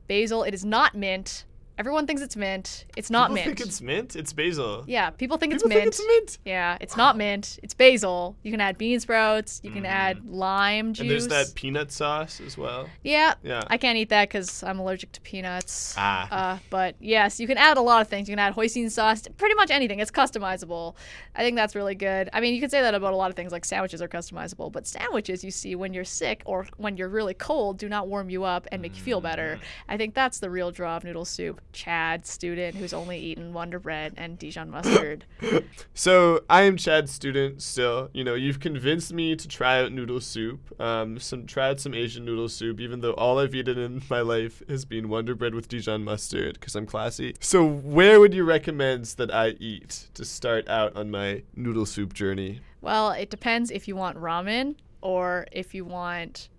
basil. 0.08 0.44
It 0.44 0.54
is 0.54 0.64
not 0.64 0.96
mint. 0.96 1.46
Everyone 1.80 2.06
thinks 2.06 2.22
it's 2.22 2.36
mint. 2.36 2.84
It's 2.98 3.10
not 3.10 3.30
People 3.30 3.36
mint. 3.36 3.46
think 3.58 3.68
it's 3.70 3.82
mint. 3.82 4.16
It's 4.18 4.34
basil. 4.34 4.84
Yeah, 4.86 5.12
people 5.12 5.38
think 5.38 5.54
People 5.54 5.68
it's 5.68 5.76
mint. 5.76 5.96
think 5.96 6.10
it's 6.10 6.34
mint. 6.36 6.38
Yeah, 6.44 6.78
it's 6.82 6.98
not 6.98 7.16
mint. 7.16 7.58
It's 7.64 7.74
basil. 7.74 8.36
You 8.44 8.52
can 8.52 8.60
add 8.60 8.78
bean 8.78 9.00
sprouts. 9.00 9.62
You 9.64 9.72
can 9.72 9.86
add 9.86 10.28
lime 10.30 10.92
juice. 10.94 11.00
Mm. 11.00 11.02
And 11.04 11.10
there's 11.12 11.28
that 11.30 11.56
peanut 11.56 11.94
sauce 11.94 12.42
as 12.46 12.58
well. 12.58 12.90
Yeah, 13.02 13.36
Yeah. 13.44 13.64
I 13.68 13.78
can't 13.78 13.98
eat 13.98 14.10
that 14.10 14.28
because 14.28 14.62
I'm 14.62 14.78
allergic 14.80 15.14
to 15.14 15.22
peanuts. 15.22 15.96
Ah. 15.98 16.28
Uh, 16.30 16.60
but 16.70 16.96
yes, 17.00 17.40
you 17.40 17.48
can 17.48 17.58
add 17.58 17.78
a 17.78 17.82
lot 17.82 18.02
of 18.02 18.10
things. 18.10 18.28
You 18.28 18.34
can 18.34 18.40
add 18.40 18.54
hoisin 18.56 18.90
sauce, 18.92 19.26
pretty 19.38 19.56
much 19.56 19.72
anything. 19.72 20.00
It's 20.00 20.12
customizable. 20.12 20.96
I 21.34 21.44
think 21.44 21.56
that's 21.56 21.76
really 21.76 21.96
good. 21.96 22.30
I 22.34 22.42
mean, 22.42 22.56
you 22.56 22.60
could 22.60 22.72
say 22.72 22.82
that 22.82 22.94
about 22.94 23.14
a 23.14 23.16
lot 23.16 23.30
of 23.30 23.38
things, 23.38 23.54
like 23.54 23.64
sandwiches 23.64 24.02
are 24.02 24.10
customizable, 24.10 24.70
but 24.70 24.86
sandwiches 24.86 25.46
you 25.46 25.52
see 25.52 25.76
when 25.76 25.94
you're 25.94 26.04
sick 26.04 26.42
or 26.46 26.68
when 26.76 26.98
you're 26.98 27.08
really 27.08 27.34
cold 27.34 27.78
do 27.78 27.88
not 27.88 28.10
warm 28.10 28.30
you 28.30 28.44
up 28.44 28.68
and 28.70 28.82
make 28.82 28.98
you 28.98 29.02
feel 29.02 29.22
better. 29.22 29.60
Mm. 29.62 29.66
I 29.88 29.96
think 29.96 30.14
that's 30.14 30.40
the 30.40 30.50
real 30.50 30.72
draw 30.72 30.98
of 30.98 31.06
noodle 31.06 31.24
soup. 31.24 31.62
Chad, 31.72 32.26
student 32.26 32.76
who's 32.76 32.94
only 32.94 33.20
eaten 33.20 33.54
Wonder 33.54 33.80
Bread 33.80 34.14
and 34.18 34.38
Dijon 34.38 34.70
mustard. 34.70 35.26
So 35.94 36.42
I 36.50 36.62
am 36.62 36.78
Chad's 36.78 37.12
student 37.12 37.62
still. 37.62 38.10
You 38.14 38.24
know, 38.24 38.34
you've 38.34 38.62
convinced 38.62 39.12
me 39.12 39.36
to 39.36 39.48
try 39.48 39.82
out 39.82 39.92
noodle 39.92 40.22
soup. 40.22 40.74
Um, 40.80 41.20
some 41.20 41.46
try 41.46 41.70
out 41.70 41.82
some 41.82 41.94
Asian 41.94 42.24
noodle 42.24 42.48
soup, 42.48 42.80
even 42.80 43.02
though 43.02 43.12
all 43.14 43.38
I've 43.38 43.54
eaten 43.54 43.78
in 43.78 44.02
my 44.10 44.22
life 44.22 44.64
has 44.70 44.86
been 44.86 45.10
Wonder 45.10 45.36
Bread 45.36 45.54
with 45.54 45.68
Dijon 45.68 46.06
mustard, 46.06 46.54
because 46.54 46.76
I'm 46.76 46.86
classy. 46.86 47.36
So 47.42 47.66
where 47.66 48.20
would 48.20 48.34
you 48.34 48.46
recommend 48.46 49.06
that 49.18 49.34
I 49.34 49.50
eat 49.60 50.08
to 50.14 50.24
start 50.24 50.70
out 50.70 50.96
on 50.96 51.12
my 51.12 51.44
noodle 51.54 51.86
soup 51.86 52.14
journey? 52.14 52.62
Well, 52.82 53.12
it 53.12 53.30
depends 53.30 53.72
if 53.72 53.88
you 53.88 53.96
want 53.96 54.18
ramen 54.18 54.76
or 55.02 55.48
if 55.52 55.74
you 55.74 55.84
want 55.84 56.50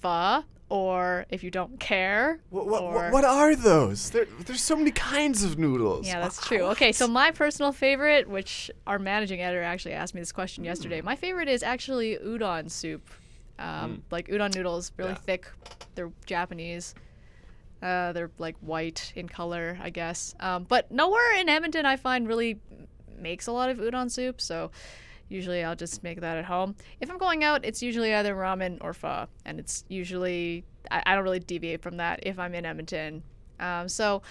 pho 0.00 0.44
or 0.72 1.26
if 1.28 1.44
you 1.44 1.50
don't 1.50 1.78
care. 1.78 2.40
What, 2.48 2.66
what, 2.66 2.82
or- 2.82 3.10
what, 3.10 3.24
are 3.26 3.54
those? 3.54 4.08
There, 4.08 4.24
there's 4.46 4.62
so 4.62 4.74
many 4.74 4.90
kinds 4.90 5.44
of 5.44 5.58
noodles. 5.58 6.06
Yeah, 6.06 6.18
that's 6.20 6.40
true. 6.46 6.62
Okay, 6.68 6.92
so 6.92 7.06
my 7.06 7.30
personal 7.30 7.72
favorite, 7.72 8.26
which 8.26 8.70
our 8.86 8.98
managing 8.98 9.42
editor 9.42 9.62
actually 9.62 9.92
asked 9.92 10.14
me 10.14 10.22
this 10.22 10.32
question 10.32 10.64
yesterday, 10.64 11.00
Hmm. 11.00 11.04
my 11.06 11.14
favorite 11.16 11.48
is 11.50 11.62
actually 11.62 12.16
udon 12.16 12.70
soup. 12.70 13.06
Um, 13.58 14.02
Like 14.10 14.28
udon 14.28 14.54
noodles, 14.54 14.92
really 14.96 15.10
Yeah. 15.10 15.16
thick. 15.16 15.50
They're 15.94 16.10
Japanese. 16.24 16.94
Uh, 17.82 18.12
they're 18.12 18.30
like 18.38 18.56
white 18.62 19.12
in 19.14 19.28
color, 19.28 19.78
I 19.82 19.90
guess. 19.90 20.34
Um, 20.40 20.64
but 20.64 20.90
nowhere 20.90 21.38
in 21.38 21.50
Edmonton 21.50 21.84
I 21.84 21.96
find 21.96 22.26
really 22.26 22.58
makes 23.18 23.46
a 23.46 23.52
lot 23.52 23.68
of 23.68 23.76
udon 23.76 24.10
soup, 24.10 24.40
so 24.40 24.70
usually 25.32 25.64
I'll 25.64 25.76
just 25.76 26.02
make 26.02 26.20
that 26.20 26.36
at 26.36 26.44
home. 26.44 26.76
If 27.00 27.10
I'm 27.10 27.18
going 27.18 27.42
out, 27.42 27.64
it's 27.64 27.82
usually 27.82 28.14
either 28.14 28.34
ramen 28.34 28.78
or 28.80 28.92
pho, 28.92 29.26
and 29.44 29.58
it's 29.58 29.84
usually 29.88 30.64
I, 30.90 31.02
I 31.06 31.14
don't 31.14 31.24
really 31.24 31.40
deviate 31.40 31.82
from 31.82 31.96
that 31.96 32.20
if 32.22 32.38
I'm 32.38 32.54
in 32.54 32.64
Edmonton. 32.64 33.22
Um, 33.58 33.88
so 33.88 34.22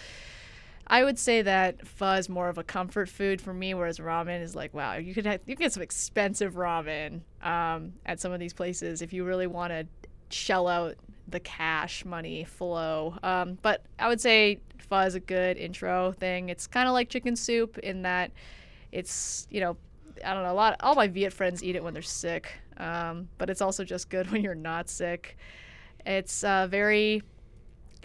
I 0.88 1.04
would 1.04 1.18
say 1.18 1.42
that 1.42 1.88
pho 1.88 2.14
is 2.14 2.30
more 2.30 2.50
of 2.50 2.58
a 2.58 2.64
comfort 2.64 3.10
food 3.10 3.42
for 3.42 3.54
me, 3.54 3.74
whereas 3.74 4.00
ramen 4.00 4.42
is 4.42 4.56
like, 4.56 4.74
wow, 4.74 4.96
you 4.96 5.14
could 5.14 5.26
have, 5.26 5.42
you 5.46 5.56
can 5.56 5.64
get 5.64 5.74
some 5.74 5.84
expensive 5.84 6.54
ramen 6.54 7.22
um, 7.42 7.94
at 8.06 8.20
some 8.20 8.32
of 8.32 8.40
these 8.40 8.54
places 8.54 9.02
if 9.02 9.14
you 9.14 9.24
really 9.24 9.48
want 9.48 9.72
to 9.72 9.88
shell 10.30 10.68
out 10.68 10.96
the 11.28 11.40
cash 11.40 12.04
money 12.06 12.44
flow. 12.44 13.16
Um, 13.24 13.58
but 13.62 13.86
I 14.00 14.08
would 14.08 14.20
say 14.22 14.60
pho 14.78 15.00
is 15.00 15.16
a 15.16 15.20
good 15.20 15.58
intro 15.58 16.12
thing. 16.12 16.50
It's 16.50 16.68
kind 16.68 16.88
of 16.88 16.94
like 16.94 17.10
chicken 17.10 17.36
soup 17.36 17.78
in 17.78 18.02
that 18.02 18.32
it's 18.92 19.48
you 19.50 19.62
know 19.62 19.78
I 20.24 20.34
don't 20.34 20.44
know 20.44 20.52
a 20.52 20.54
lot. 20.54 20.78
All 20.82 20.96
my 20.96 21.08
Viet 21.08 21.34
friends 21.34 21.64
eat 21.64 21.76
it 21.76 21.84
when 21.84 21.94
they're 21.94 22.02
sick, 22.02 22.54
um, 22.78 23.30
but 23.38 23.50
it's 23.50 23.62
also 23.62 23.84
just 23.84 24.10
good 24.10 24.32
when 24.32 24.44
you're 24.44 24.56
not 24.56 24.90
sick. 24.90 25.38
It's 26.06 26.44
uh, 26.44 26.68
very 26.68 27.24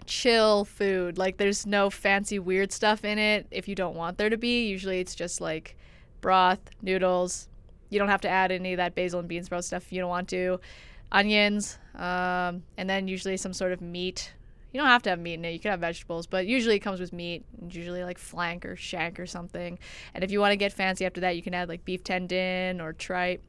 chill 0.05 0.65
food. 0.65 1.17
Like 1.17 1.37
there's 1.37 1.65
no 1.65 1.89
fancy 1.89 2.39
weird 2.39 2.71
stuff 2.71 3.05
in 3.05 3.17
it 3.19 3.47
if 3.51 3.67
you 3.67 3.75
don't 3.75 3.95
want 3.95 4.17
there 4.17 4.29
to 4.29 4.37
be. 4.37 4.67
Usually 4.67 4.99
it's 4.99 5.15
just 5.15 5.41
like 5.41 5.75
broth, 6.21 6.59
noodles. 6.81 7.49
You 7.89 7.99
don't 7.99 8.09
have 8.09 8.21
to 8.21 8.29
add 8.29 8.51
any 8.51 8.73
of 8.73 8.77
that 8.77 8.95
basil 8.95 9.19
and 9.19 9.29
bean 9.29 9.43
sprout 9.43 9.63
stuff 9.63 9.83
if 9.83 9.93
you 9.93 10.01
don't 10.01 10.09
want 10.09 10.27
to. 10.29 10.59
Onions, 11.11 11.77
um, 11.95 12.63
and 12.77 12.89
then 12.89 13.07
usually 13.07 13.37
some 13.37 13.53
sort 13.53 13.71
of 13.71 13.81
meat. 13.81 14.33
You 14.77 14.83
don't 14.83 14.91
have 14.91 15.01
to 15.03 15.09
have 15.09 15.17
meat 15.17 15.33
in 15.33 15.43
it. 15.45 15.53
You 15.53 15.59
can 15.59 15.71
have 15.71 15.79
vegetables, 15.79 16.27
but 16.27 16.45
usually 16.45 16.75
it 16.75 16.81
comes 16.81 16.99
with 16.99 17.11
meat. 17.11 17.43
Usually 17.67 18.03
like 18.03 18.19
flank 18.19 18.63
or 18.63 18.75
shank 18.75 19.19
or 19.19 19.25
something. 19.25 19.79
And 20.13 20.23
if 20.23 20.29
you 20.29 20.39
want 20.39 20.51
to 20.51 20.55
get 20.55 20.71
fancy 20.71 21.03
after 21.03 21.19
that, 21.21 21.35
you 21.35 21.41
can 21.41 21.55
add 21.55 21.67
like 21.67 21.83
beef 21.83 22.03
tendon 22.03 22.79
or 22.79 22.93
tripe. 22.93 23.41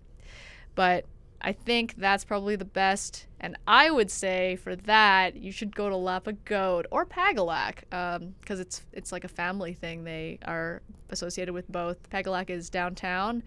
But 0.75 1.05
I 1.43 1.53
think 1.53 1.97
that's 1.99 2.25
probably 2.25 2.57
the 2.57 2.65
best. 2.65 3.27
And 3.41 3.59
I 3.67 3.91
would 3.91 4.11
say 4.11 4.57
for 4.57 4.75
that, 4.75 5.37
you 5.37 5.53
should 5.53 5.77
go 5.77 5.91
to 5.91 5.97
La 5.97 6.19
Pagode 6.19 6.87
or 6.91 7.05
Pagolac 7.05 7.81
because 7.91 8.21
um, 8.23 8.61
it's 8.63 8.87
it's 8.95 9.13
like 9.13 9.25
a 9.25 9.29
family 9.29 9.75
thing. 9.75 10.05
They 10.05 10.39
are 10.47 10.81
associated 11.11 11.53
with 11.53 11.71
both. 11.71 12.09
Pagolac 12.09 12.49
is 12.49 12.71
downtown, 12.71 13.43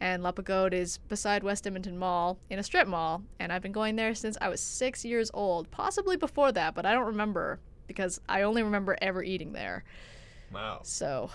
and 0.00 0.22
La 0.22 0.32
Pagode 0.32 0.72
is 0.72 0.98
beside 0.98 1.42
West 1.42 1.66
Edmonton 1.66 1.98
Mall 1.98 2.38
in 2.48 2.58
a 2.58 2.62
strip 2.62 2.88
mall. 2.88 3.22
And 3.38 3.52
I've 3.52 3.62
been 3.62 3.72
going 3.72 3.96
there 3.96 4.14
since 4.14 4.36
I 4.40 4.48
was 4.48 4.60
six 4.60 5.04
years 5.04 5.30
old, 5.34 5.70
possibly 5.70 6.16
before 6.16 6.52
that, 6.52 6.74
but 6.74 6.86
I 6.86 6.92
don't 6.92 7.06
remember 7.06 7.60
because 7.86 8.20
I 8.28 8.42
only 8.42 8.62
remember 8.62 8.96
ever 9.02 9.22
eating 9.22 9.52
there. 9.52 9.84
Wow. 10.52 10.80
So, 10.82 11.30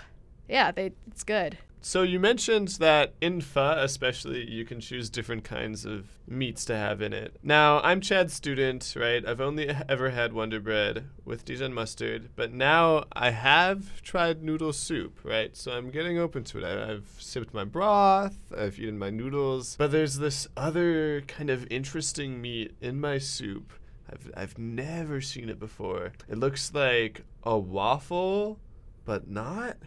yeah, 0.49 0.71
they 0.71 0.93
it's 1.07 1.23
good. 1.23 1.57
So 1.87 2.01
you 2.01 2.19
mentioned 2.19 2.69
that 2.79 3.13
in 3.21 3.41
pho, 3.41 3.75
especially, 3.77 4.49
you 4.49 4.65
can 4.65 4.79
choose 4.79 5.07
different 5.07 5.43
kinds 5.43 5.85
of 5.85 6.07
meats 6.27 6.65
to 6.65 6.75
have 6.75 6.99
in 6.99 7.13
it. 7.13 7.37
Now, 7.43 7.79
I'm 7.81 8.01
Chad's 8.01 8.33
student, 8.33 8.95
right? 8.97 9.23
I've 9.23 9.39
only 9.39 9.69
ever 9.87 10.09
had 10.09 10.33
Wonder 10.33 10.59
Bread 10.59 11.05
with 11.25 11.45
Dijon 11.45 11.75
mustard, 11.75 12.29
but 12.35 12.51
now 12.51 13.03
I 13.13 13.29
have 13.29 14.01
tried 14.01 14.41
noodle 14.41 14.73
soup, 14.73 15.19
right? 15.23 15.55
So 15.55 15.73
I'm 15.73 15.91
getting 15.91 16.17
open 16.17 16.43
to 16.45 16.57
it. 16.57 16.63
I, 16.63 16.93
I've 16.93 17.17
sipped 17.19 17.53
my 17.53 17.63
broth, 17.63 18.51
I've 18.57 18.79
eaten 18.79 18.97
my 18.97 19.11
noodles, 19.11 19.75
but 19.77 19.91
there's 19.91 20.17
this 20.17 20.47
other 20.57 21.21
kind 21.27 21.51
of 21.51 21.67
interesting 21.69 22.41
meat 22.41 22.75
in 22.81 22.99
my 22.99 23.19
soup. 23.19 23.71
I've, 24.11 24.31
I've 24.35 24.57
never 24.57 25.21
seen 25.21 25.49
it 25.49 25.59
before. 25.59 26.13
It 26.27 26.39
looks 26.39 26.73
like 26.73 27.21
a 27.43 27.59
waffle, 27.59 28.57
but 29.05 29.29
not. 29.29 29.77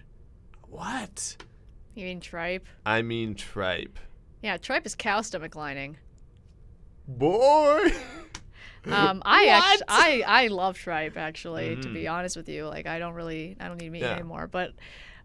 What? 0.69 1.37
You 1.99 2.05
mean 2.05 2.21
tripe? 2.21 2.65
I 2.87 3.03
mean 3.03 3.35
tripe. 3.35 3.99
Yeah, 4.41 4.57
tripe 4.57 4.87
is 4.87 4.95
cow 4.95 5.21
stomach 5.21 5.57
lining. 5.57 5.97
Boy. 7.09 7.89
Um, 8.91 9.23
I 9.27 9.47
actually, 9.49 9.85
I, 9.89 10.23
I 10.27 10.47
love 10.47 10.79
tripe 10.79 11.19
actually. 11.19 11.77
To 11.77 11.89
be 11.91 12.05
Mhm. 12.05 12.11
honest 12.13 12.37
with 12.39 12.49
you, 12.49 12.67
like 12.69 12.87
I 12.87 12.99
don't 12.99 13.13
really, 13.13 13.55
I 13.61 13.69
don't 13.69 13.83
eat 13.83 13.91
meat 13.91 14.01
Yeah. 14.01 14.15
anymore. 14.15 14.47
But 14.47 14.71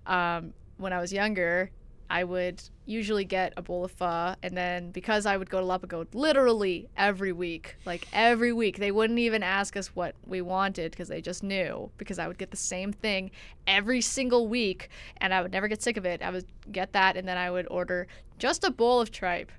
um, 0.06 0.53
when 0.75 0.92
I 0.92 1.00
was 1.00 1.13
younger, 1.13 1.70
I 2.13 2.24
would 2.24 2.62
usually 2.86 3.25
get 3.25 3.53
a 3.58 3.63
bowl 3.63 3.84
of 3.84 3.91
pho, 3.91 4.36
and 4.43 4.55
then 4.55 4.91
because 4.91 5.25
I 5.25 5.36
would 5.36 5.50
go 5.50 5.60
to 5.60 5.65
La 5.65 5.79
Pagode 5.79 6.13
literally 6.13 6.88
every 6.96 7.32
week, 7.32 7.75
like 7.86 8.08
every 8.13 8.53
week, 8.53 8.77
they 8.77 8.91
wouldn't 8.91 9.17
even 9.17 9.41
ask 9.41 9.75
us 9.75 9.88
what 9.96 10.13
we 10.24 10.39
wanted 10.39 10.91
because 10.91 11.08
they 11.08 11.22
just 11.22 11.41
knew. 11.41 11.89
Because 11.98 12.20
I 12.20 12.27
would 12.27 12.38
get 12.38 12.51
the 12.51 12.58
same 12.58 12.93
thing 12.93 13.32
every 13.65 14.00
single 14.00 14.48
week, 14.48 14.89
and 15.17 15.34
I 15.34 15.41
would 15.41 15.51
never 15.51 15.67
get 15.67 15.82
sick 15.82 15.98
of 15.98 16.05
it. 16.05 16.22
I 16.22 16.29
would 16.29 16.46
get 16.72 16.93
that, 16.93 17.17
and 17.17 17.27
then 17.27 17.36
I 17.39 17.50
would 17.50 17.67
order 17.72 18.05
just 18.38 18.63
a 18.63 18.70
bowl 18.70 19.01
of 19.01 19.10
tripe 19.10 19.51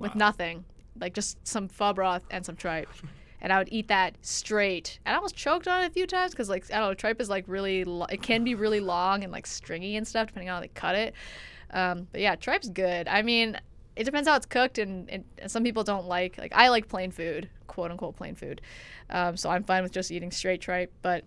with 0.00 0.16
Wow. 0.16 0.26
nothing, 0.26 0.64
like 1.00 1.14
just 1.14 1.46
some 1.46 1.68
pho 1.68 1.92
broth 1.92 2.22
and 2.32 2.44
some 2.44 2.56
tripe. 2.56 2.88
And 3.40 3.52
I 3.52 3.58
would 3.58 3.68
eat 3.70 3.88
that 3.88 4.16
straight. 4.22 4.98
And 5.06 5.12
I 5.12 5.16
almost 5.16 5.36
choked 5.36 5.68
on 5.68 5.82
it 5.82 5.86
a 5.86 5.90
few 5.90 6.06
times 6.06 6.32
because, 6.32 6.48
like, 6.48 6.64
I 6.72 6.78
don't 6.78 6.88
know, 6.88 6.94
tripe 6.94 7.20
is 7.20 7.28
like 7.28 7.44
really, 7.46 7.84
lo- 7.84 8.06
it 8.10 8.20
can 8.20 8.42
be 8.42 8.54
really 8.54 8.80
long 8.80 9.22
and 9.22 9.32
like 9.32 9.46
stringy 9.46 9.96
and 9.96 10.06
stuff 10.06 10.28
depending 10.28 10.48
on 10.48 10.56
how 10.56 10.60
they 10.60 10.68
cut 10.68 10.96
it. 10.96 11.14
Um, 11.70 12.08
but 12.10 12.20
yeah, 12.20 12.34
tripe's 12.34 12.68
good. 12.68 13.06
I 13.06 13.22
mean, 13.22 13.58
it 13.94 14.04
depends 14.04 14.28
how 14.28 14.36
it's 14.36 14.46
cooked, 14.46 14.78
and, 14.78 15.10
and 15.10 15.24
some 15.50 15.64
people 15.64 15.82
don't 15.82 16.06
like, 16.06 16.38
like, 16.38 16.52
I 16.54 16.68
like 16.68 16.88
plain 16.88 17.10
food, 17.10 17.50
quote 17.66 17.90
unquote 17.90 18.16
plain 18.16 18.34
food. 18.36 18.60
Um, 19.10 19.36
so 19.36 19.50
I'm 19.50 19.64
fine 19.64 19.82
with 19.82 19.92
just 19.92 20.12
eating 20.12 20.30
straight 20.30 20.60
tripe. 20.60 20.92
But 21.02 21.24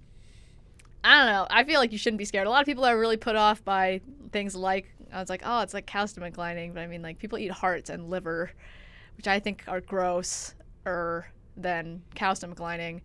I 1.04 1.18
don't 1.18 1.28
know. 1.28 1.48
I 1.50 1.64
feel 1.64 1.80
like 1.80 1.92
you 1.92 1.98
shouldn't 1.98 2.18
be 2.18 2.26
scared. 2.26 2.48
A 2.48 2.50
lot 2.50 2.62
of 2.62 2.66
people 2.66 2.86
are 2.86 2.98
really 2.98 3.18
put 3.18 3.36
off 3.36 3.64
by 3.66 4.02
things 4.32 4.56
like, 4.56 4.94
I 5.12 5.20
was 5.20 5.30
like, 5.30 5.42
oh, 5.46 5.62
it's 5.62 5.74
like 5.74 5.86
cow 5.86 6.06
stomach 6.06 6.38
lining. 6.38 6.74
But 6.74 6.82
I 6.82 6.88
mean, 6.88 7.02
like, 7.02 7.20
people 7.20 7.38
eat 7.38 7.52
hearts 7.52 7.90
and 7.90 8.10
liver, 8.10 8.52
which 9.18 9.28
I 9.28 9.40
think 9.40 9.64
are 9.68 9.82
gross 9.82 10.56
or 10.86 11.28
than 11.58 12.02
cow 12.16 12.34
stomach 12.34 12.60
lining. 12.60 13.02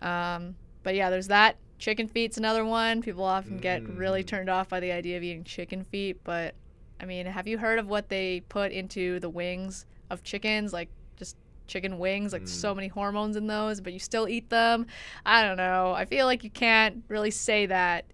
Um, 0.00 0.56
but 0.82 0.94
yeah, 0.94 1.10
there's 1.10 1.28
that. 1.28 1.56
Chicken 1.78 2.06
feet's 2.08 2.36
another 2.38 2.64
one. 2.64 3.02
People 3.02 3.24
often 3.24 3.58
get 3.58 3.82
really 3.88 4.22
Mm. 4.22 4.26
turned 4.26 4.48
off 4.50 4.68
by 4.68 4.80
the 4.80 4.92
idea 4.92 5.16
of 5.16 5.22
eating 5.22 5.44
chicken 5.44 5.82
feet. 5.84 6.18
But 6.24 6.54
I 7.00 7.04
mean, 7.04 7.26
have 7.26 7.46
you 7.48 7.58
heard 7.58 7.78
of 7.78 7.88
what 7.88 8.08
they 8.08 8.40
put 8.48 8.72
into 8.72 9.18
the 9.20 9.28
wings 9.28 9.84
of 10.10 10.22
chickens? 10.22 10.72
Like 10.72 10.88
just 11.16 11.36
chicken 11.66 11.98
wings, 11.98 12.32
like 12.32 12.46
so 12.46 12.74
many 12.74 12.88
hormones 12.88 13.36
in 13.36 13.46
those, 13.46 13.80
but 13.80 13.92
you 13.92 13.98
still 13.98 14.28
eat 14.28 14.50
them. 14.50 14.86
I 15.26 15.42
don't 15.42 15.56
know. 15.56 15.92
I 15.92 16.04
feel 16.04 16.26
like 16.26 16.44
you 16.44 16.50
can't 16.50 17.02
really 17.08 17.30
say 17.30 17.66
that 17.66 18.04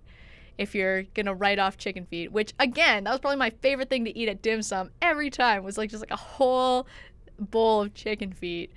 if 0.56 0.74
you're 0.74 1.02
gonna 1.14 1.34
write 1.34 1.58
off 1.58 1.76
chicken 1.76 2.06
feet, 2.06 2.32
which 2.32 2.52
again, 2.58 3.04
that 3.04 3.10
was 3.10 3.20
probably 3.20 3.38
my 3.38 3.50
favorite 3.50 3.88
thing 3.90 4.04
to 4.04 4.16
eat 4.18 4.28
at 4.28 4.42
dim 4.42 4.62
sum 4.62 4.90
every 5.02 5.30
time 5.30 5.64
was 5.64 5.76
like 5.78 5.90
just 5.90 6.02
like 6.02 6.10
a 6.10 6.16
whole 6.16 6.86
bowl 7.38 7.82
of 7.82 7.94
chicken 7.94 8.32
feet. 8.32 8.70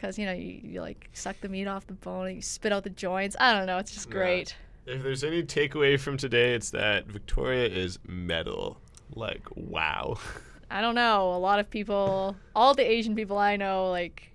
Cause 0.00 0.18
you 0.18 0.24
know 0.24 0.32
you, 0.32 0.60
you 0.62 0.80
like 0.80 1.10
suck 1.12 1.36
the 1.42 1.48
meat 1.48 1.66
off 1.66 1.86
the 1.86 1.92
bone 1.92 2.28
and 2.28 2.36
you 2.36 2.42
spit 2.42 2.72
out 2.72 2.84
the 2.84 2.90
joints. 2.90 3.36
I 3.38 3.52
don't 3.52 3.66
know. 3.66 3.76
It's 3.78 3.92
just 3.92 4.08
Yeah. 4.08 4.12
great. 4.14 4.56
If 4.86 5.02
there's 5.02 5.22
any 5.22 5.42
takeaway 5.42 6.00
from 6.00 6.16
today, 6.16 6.54
it's 6.54 6.70
that 6.70 7.06
Victoria 7.06 7.66
is 7.68 7.98
metal. 8.06 8.80
Like, 9.14 9.42
wow. 9.54 10.16
I 10.70 10.80
don't 10.80 10.94
know. 10.94 11.34
A 11.34 11.36
lot 11.38 11.58
of 11.60 11.68
people, 11.68 12.34
all 12.56 12.74
the 12.74 12.88
Asian 12.90 13.14
people 13.14 13.36
I 13.36 13.56
know, 13.56 13.90
like 13.90 14.28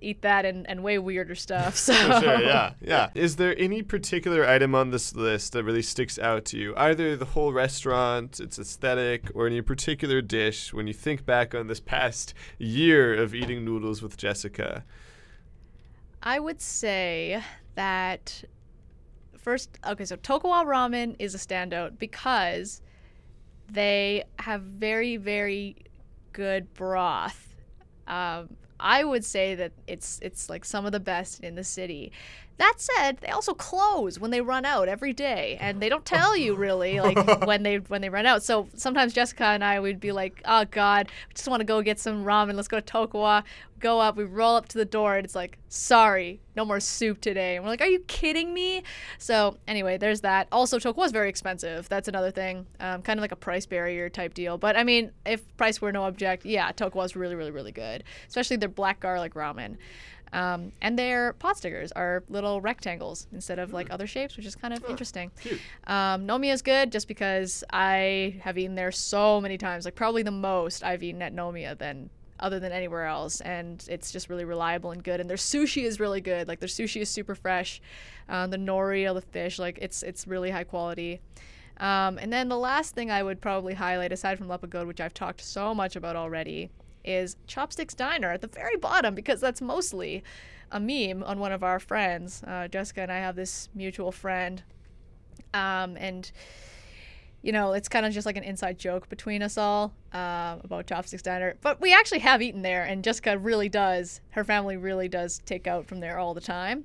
eat 0.00 0.22
that 0.22 0.44
and, 0.44 0.68
and 0.70 0.84
way 0.84 0.98
weirder 0.98 1.34
stuff. 1.34 1.76
So 1.88 1.92
sure, 2.20 2.40
yeah, 2.40 2.74
yeah. 2.80 3.10
Is 3.16 3.34
there 3.36 3.58
any 3.58 3.82
particular 3.82 4.46
item 4.46 4.72
on 4.74 4.90
this 4.92 5.16
list 5.16 5.54
that 5.54 5.64
really 5.64 5.82
sticks 5.82 6.16
out 6.18 6.44
to 6.46 6.56
you? 6.58 6.74
Either 6.76 7.16
the 7.16 7.24
whole 7.24 7.52
restaurant, 7.52 8.38
its 8.38 8.58
aesthetic, 8.58 9.30
or 9.34 9.46
any 9.48 9.62
particular 9.62 10.20
dish 10.22 10.72
when 10.72 10.86
you 10.86 10.92
think 10.94 11.26
back 11.26 11.54
on 11.56 11.66
this 11.66 11.80
past 11.80 12.34
year 12.58 13.14
of 13.14 13.34
eating 13.34 13.64
noodles 13.64 14.00
with 14.00 14.16
Jessica? 14.16 14.84
I 16.22 16.38
would 16.38 16.60
say 16.60 17.42
that 17.74 18.44
first, 19.36 19.78
okay, 19.86 20.04
so 20.04 20.16
Tokiwa 20.16 20.64
Ramen 20.64 21.16
is 21.18 21.34
a 21.34 21.38
standout 21.38 21.98
because 21.98 22.82
they 23.70 24.24
have 24.38 24.62
very, 24.62 25.16
very 25.16 25.76
good 26.32 26.72
broth. 26.74 27.56
Um, 28.06 28.56
I 28.80 29.04
would 29.04 29.24
say 29.24 29.54
that 29.56 29.72
it's 29.86 30.18
it's 30.22 30.48
like 30.48 30.64
some 30.64 30.86
of 30.86 30.92
the 30.92 31.00
best 31.00 31.40
in 31.40 31.54
the 31.56 31.64
city. 31.64 32.12
That 32.58 32.74
said, 32.78 33.18
they 33.18 33.28
also 33.28 33.54
close 33.54 34.18
when 34.18 34.32
they 34.32 34.40
run 34.40 34.64
out 34.64 34.88
every 34.88 35.12
day, 35.12 35.56
and 35.60 35.80
they 35.80 35.88
don't 35.88 36.04
tell 36.04 36.36
you 36.36 36.56
really 36.56 37.00
like 37.00 37.16
when 37.46 37.62
they 37.62 37.76
when 37.76 38.00
they 38.00 38.08
run 38.08 38.26
out. 38.26 38.42
So 38.42 38.68
sometimes 38.74 39.12
Jessica 39.12 39.44
and 39.44 39.64
I 39.64 39.78
would 39.78 40.00
be 40.00 40.10
like, 40.10 40.42
"Oh 40.44 40.64
God, 40.68 41.08
we 41.28 41.34
just 41.34 41.48
want 41.48 41.60
to 41.60 41.64
go 41.64 41.80
get 41.82 42.00
some 42.00 42.24
ramen. 42.24 42.54
Let's 42.54 42.68
go 42.68 42.80
to 42.80 42.92
Tokiwa." 42.92 43.44
Go 43.80 44.00
up, 44.00 44.16
we 44.16 44.24
roll 44.24 44.56
up 44.56 44.66
to 44.70 44.78
the 44.78 44.84
door, 44.84 45.14
and 45.14 45.24
it's 45.24 45.36
like, 45.36 45.56
"Sorry, 45.68 46.40
no 46.56 46.64
more 46.64 46.80
soup 46.80 47.20
today." 47.20 47.54
And 47.54 47.64
we're 47.64 47.70
like, 47.70 47.80
"Are 47.80 47.86
you 47.86 48.00
kidding 48.08 48.52
me?" 48.52 48.82
So 49.18 49.56
anyway, 49.68 49.96
there's 49.98 50.22
that. 50.22 50.48
Also, 50.50 50.80
Tokiwa 50.80 51.06
is 51.06 51.12
very 51.12 51.28
expensive. 51.28 51.88
That's 51.88 52.08
another 52.08 52.32
thing, 52.32 52.66
um, 52.80 53.02
kind 53.02 53.20
of 53.20 53.22
like 53.22 53.30
a 53.30 53.36
price 53.36 53.66
barrier 53.66 54.08
type 54.08 54.34
deal. 54.34 54.58
But 54.58 54.76
I 54.76 54.82
mean, 54.82 55.12
if 55.24 55.56
price 55.56 55.80
were 55.80 55.92
no 55.92 56.02
object, 56.02 56.44
yeah, 56.44 56.72
Tokiwa 56.72 57.04
is 57.04 57.14
really, 57.14 57.36
really, 57.36 57.52
really 57.52 57.70
good, 57.70 58.02
especially 58.26 58.56
their 58.56 58.68
black 58.68 58.98
garlic 58.98 59.34
ramen. 59.34 59.76
Um, 60.32 60.72
and 60.82 60.98
their 60.98 61.32
pot 61.34 61.56
stickers 61.56 61.92
are 61.92 62.22
little 62.28 62.60
rectangles 62.60 63.26
instead 63.32 63.58
of 63.58 63.72
like 63.72 63.90
other 63.90 64.06
shapes, 64.06 64.36
which 64.36 64.46
is 64.46 64.54
kind 64.54 64.74
of 64.74 64.84
interesting. 64.88 65.30
Cute. 65.40 65.60
Um, 65.86 66.28
is 66.44 66.62
good 66.62 66.92
just 66.92 67.08
because 67.08 67.64
I 67.70 68.36
have 68.42 68.56
eaten 68.58 68.74
there 68.74 68.92
so 68.92 69.40
many 69.40 69.58
times, 69.58 69.84
like 69.84 69.94
probably 69.94 70.22
the 70.22 70.30
most 70.30 70.84
I've 70.84 71.02
eaten 71.02 71.22
at 71.22 71.34
Nomiya 71.34 71.76
than 71.78 72.10
other 72.40 72.60
than 72.60 72.72
anywhere 72.72 73.06
else, 73.06 73.40
and 73.40 73.84
it's 73.90 74.12
just 74.12 74.28
really 74.28 74.44
reliable 74.44 74.92
and 74.92 75.02
good. 75.02 75.20
And 75.20 75.28
their 75.28 75.36
sushi 75.36 75.84
is 75.84 75.98
really 75.98 76.20
good. 76.20 76.48
Like 76.48 76.60
their 76.60 76.68
sushi 76.68 77.00
is 77.00 77.08
super 77.08 77.34
fresh. 77.34 77.80
Uh, 78.28 78.46
the 78.46 78.56
nori, 78.56 79.08
all 79.08 79.14
the 79.14 79.20
fish, 79.20 79.58
like 79.58 79.78
it's 79.80 80.02
it's 80.02 80.26
really 80.26 80.50
high 80.50 80.64
quality. 80.64 81.20
Um, 81.78 82.18
and 82.18 82.32
then 82.32 82.48
the 82.48 82.58
last 82.58 82.94
thing 82.94 83.10
I 83.10 83.22
would 83.22 83.40
probably 83.40 83.74
highlight, 83.74 84.12
aside 84.12 84.38
from 84.38 84.48
La 84.48 84.58
Pagode, 84.58 84.86
which 84.86 85.00
I've 85.00 85.14
talked 85.14 85.40
so 85.40 85.74
much 85.74 85.94
about 85.94 86.16
already, 86.16 86.70
is 87.08 87.36
Chopsticks 87.46 87.94
Diner 87.94 88.30
at 88.30 88.42
the 88.42 88.46
very 88.46 88.76
bottom 88.76 89.14
because 89.14 89.40
that's 89.40 89.62
mostly 89.62 90.22
a 90.70 90.78
meme 90.78 91.22
on 91.22 91.38
one 91.38 91.52
of 91.52 91.62
our 91.62 91.80
friends. 91.80 92.42
Uh, 92.46 92.68
Jessica 92.68 93.00
and 93.00 93.10
I 93.10 93.16
have 93.16 93.34
this 93.34 93.70
mutual 93.74 94.12
friend, 94.12 94.62
um, 95.54 95.96
and 95.96 96.30
you 97.40 97.52
know 97.52 97.72
it's 97.72 97.88
kind 97.88 98.04
of 98.04 98.12
just 98.12 98.26
like 98.26 98.36
an 98.36 98.44
inside 98.44 98.78
joke 98.78 99.08
between 99.08 99.42
us 99.42 99.56
all 99.56 99.94
uh, 100.12 100.56
about 100.62 100.86
Chopsticks 100.86 101.22
Diner. 101.22 101.56
But 101.62 101.80
we 101.80 101.94
actually 101.94 102.20
have 102.20 102.42
eaten 102.42 102.60
there, 102.60 102.84
and 102.84 103.02
Jessica 103.02 103.38
really 103.38 103.70
does. 103.70 104.20
Her 104.30 104.44
family 104.44 104.76
really 104.76 105.08
does 105.08 105.40
take 105.46 105.66
out 105.66 105.86
from 105.86 106.00
there 106.00 106.18
all 106.18 106.34
the 106.34 106.40
time. 106.42 106.84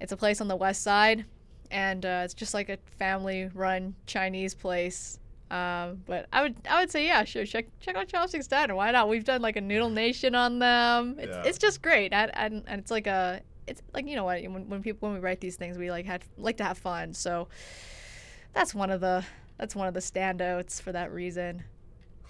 It's 0.00 0.12
a 0.12 0.16
place 0.16 0.40
on 0.40 0.46
the 0.46 0.56
west 0.56 0.82
side, 0.82 1.24
and 1.72 2.06
uh, 2.06 2.22
it's 2.24 2.34
just 2.34 2.54
like 2.54 2.68
a 2.68 2.78
family-run 2.98 3.96
Chinese 4.06 4.54
place 4.54 5.18
um, 5.54 6.02
but 6.06 6.26
I 6.32 6.42
would 6.42 6.54
I 6.68 6.80
would 6.80 6.90
say 6.90 7.06
yeah, 7.06 7.24
sure, 7.24 7.46
check 7.46 7.66
check 7.80 7.94
out 7.96 8.08
Chopsticks 8.08 8.46
Diner. 8.48 8.74
Why 8.74 8.90
not? 8.90 9.08
We've 9.08 9.24
done 9.24 9.40
like 9.42 9.56
a 9.56 9.60
Noodle 9.60 9.90
Nation 9.90 10.34
on 10.34 10.58
them. 10.58 11.16
It's, 11.18 11.30
Yeah. 11.36 11.42
it's 11.44 11.58
just 11.58 11.80
great, 11.82 12.12
and, 12.12 12.30
and 12.34 12.62
and 12.66 12.80
it's 12.80 12.90
like 12.90 13.06
a 13.06 13.40
it's 13.66 13.80
like 13.94 14.06
you 14.08 14.16
know 14.16 14.24
what 14.24 14.42
when, 14.42 14.68
when 14.68 14.82
people 14.82 15.08
when 15.08 15.14
we 15.18 15.20
write 15.20 15.40
these 15.40 15.56
things 15.56 15.78
we 15.78 15.90
like 15.90 16.06
had 16.06 16.22
like 16.38 16.56
to 16.58 16.64
have 16.64 16.78
fun. 16.78 17.14
So 17.14 17.48
that's 18.52 18.74
one 18.74 18.90
of 18.90 19.00
the 19.00 19.24
that's 19.58 19.74
one 19.76 19.86
of 19.88 19.94
the 19.94 20.00
standouts 20.00 20.82
for 20.82 20.92
that 20.92 21.12
reason. 21.12 21.64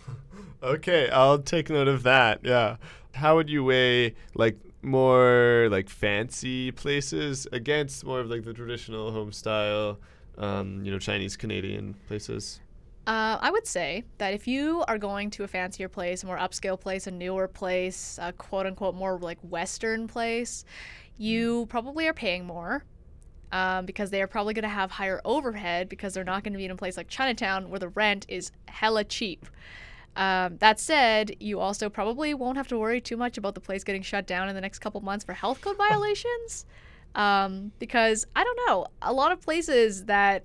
Okay, 0.62 1.10
I'll 1.10 1.38
take 1.38 1.68
note 1.68 1.88
of 1.88 2.02
that. 2.04 2.40
Yeah. 2.42 2.76
How 3.14 3.36
would 3.36 3.50
you 3.50 3.62
weigh 3.64 4.14
like 4.34 4.56
more 4.82 5.68
like 5.70 5.88
fancy 5.90 6.72
places 6.72 7.46
against 7.52 8.04
more 8.04 8.20
of 8.20 8.30
like 8.30 8.44
the 8.44 8.54
traditional 8.54 9.12
home 9.12 9.30
style, 9.32 9.98
um, 10.38 10.82
you 10.84 10.90
know, 10.90 10.98
Chinese 10.98 11.36
Canadian 11.36 11.94
places? 12.08 12.60
Uh, 13.06 13.36
I 13.40 13.50
would 13.50 13.66
say 13.66 14.04
that 14.16 14.32
if 14.32 14.48
you 14.48 14.82
are 14.88 14.96
going 14.96 15.30
to 15.32 15.44
a 15.44 15.48
fancier 15.48 15.88
place, 15.88 16.22
a 16.22 16.26
more 16.26 16.38
upscale 16.38 16.80
place, 16.80 17.06
a 17.06 17.10
newer 17.10 17.46
place, 17.46 18.18
a 18.20 18.32
quote 18.32 18.66
unquote 18.66 18.94
more 18.94 19.18
like 19.18 19.38
Western 19.42 20.08
place, 20.08 20.64
you 21.18 21.66
probably 21.66 22.06
are 22.08 22.14
paying 22.14 22.46
more 22.46 22.84
um, 23.52 23.84
because 23.84 24.10
they 24.10 24.22
are 24.22 24.26
probably 24.26 24.54
going 24.54 24.62
to 24.62 24.68
have 24.68 24.90
higher 24.90 25.20
overhead 25.26 25.88
because 25.88 26.14
they're 26.14 26.24
not 26.24 26.44
going 26.44 26.54
to 26.54 26.56
be 26.56 26.64
in 26.64 26.70
a 26.70 26.76
place 26.76 26.96
like 26.96 27.08
Chinatown 27.08 27.68
where 27.68 27.78
the 27.78 27.90
rent 27.90 28.24
is 28.28 28.50
hella 28.68 29.04
cheap. 29.04 29.46
Um, 30.16 30.56
that 30.58 30.80
said, 30.80 31.36
you 31.40 31.60
also 31.60 31.90
probably 31.90 32.32
won't 32.32 32.56
have 32.56 32.68
to 32.68 32.78
worry 32.78 33.00
too 33.00 33.16
much 33.18 33.36
about 33.36 33.54
the 33.54 33.60
place 33.60 33.84
getting 33.84 34.02
shut 34.02 34.26
down 34.26 34.48
in 34.48 34.54
the 34.54 34.60
next 34.60 34.78
couple 34.78 35.00
months 35.02 35.24
for 35.24 35.34
health 35.34 35.60
code 35.60 35.76
violations. 35.76 36.64
Um, 37.14 37.70
because 37.78 38.26
I 38.34 38.44
don't 38.44 38.58
know, 38.66 38.86
a 39.02 39.12
lot 39.12 39.30
of 39.30 39.40
places 39.40 40.06
that 40.06 40.44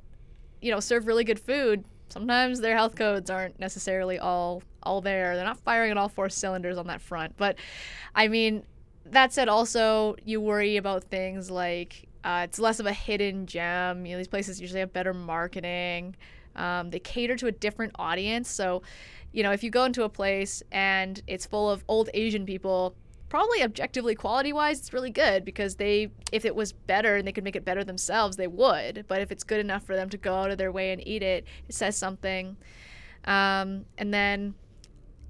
you 0.61 0.71
know 0.71 0.81
serve 0.81 1.07
really 1.07 1.23
good 1.23 1.39
food 1.39 1.85
sometimes 2.09 2.59
their 2.59 2.75
health 2.75 2.95
codes 2.95 3.29
aren't 3.29 3.59
necessarily 3.59 4.19
all 4.19 4.63
all 4.83 5.01
there. 5.01 5.35
They're 5.35 5.45
not 5.45 5.59
firing 5.59 5.91
at 5.91 5.97
all 5.97 6.09
four 6.09 6.29
cylinders 6.29 6.77
on 6.77 6.87
that 6.87 7.01
front. 7.01 7.35
But 7.37 7.57
i 8.15 8.27
mean 8.27 8.63
that 9.05 9.33
said 9.33 9.47
also 9.47 10.15
you 10.23 10.39
worry 10.41 10.77
about 10.77 11.03
things 11.05 11.49
like 11.49 12.07
uh, 12.23 12.41
it's 12.43 12.59
less 12.59 12.79
of 12.79 12.85
a 12.85 12.93
hidden 12.93 13.45
gem. 13.45 14.05
You 14.05 14.13
know 14.13 14.17
these 14.17 14.27
places 14.27 14.59
usually 14.59 14.81
have 14.81 14.91
better 14.93 15.13
marketing. 15.13 16.15
Um, 16.55 16.89
they 16.89 16.99
cater 16.99 17.35
to 17.37 17.47
a 17.47 17.51
different 17.51 17.93
audience. 17.97 18.49
So 18.49 18.81
you 19.31 19.43
know 19.43 19.51
if 19.51 19.63
you 19.63 19.69
go 19.69 19.85
into 19.85 20.03
a 20.03 20.09
place 20.09 20.63
and 20.71 21.21
it's 21.27 21.45
full 21.45 21.69
of 21.69 21.83
old 21.87 22.09
asian 22.13 22.45
people 22.45 22.95
probably 23.29 23.63
objectively 23.63 24.15
quality 24.15 24.51
wise 24.51 24.79
it's 24.79 24.93
really 24.93 25.11
good 25.11 25.45
because 25.45 25.75
they 25.75 26.09
if 26.31 26.45
it 26.45 26.55
was 26.55 26.73
better 26.73 27.15
and 27.15 27.27
they 27.27 27.31
could 27.31 27.43
make 27.43 27.55
it 27.55 27.63
better 27.63 27.83
themselves 27.83 28.35
they 28.35 28.47
would. 28.47 29.05
But 29.07 29.21
if 29.21 29.31
it's 29.31 29.43
good 29.43 29.59
enough 29.59 29.83
for 29.83 29.95
them 29.95 30.09
to 30.09 30.17
go 30.17 30.35
out 30.35 30.51
of 30.51 30.57
their 30.57 30.71
way 30.71 30.91
and 30.91 31.07
eat 31.07 31.23
it 31.23 31.45
it 31.67 31.75
says 31.75 31.95
something. 31.95 32.57
Um, 33.25 33.85
and 33.97 34.13
then 34.13 34.55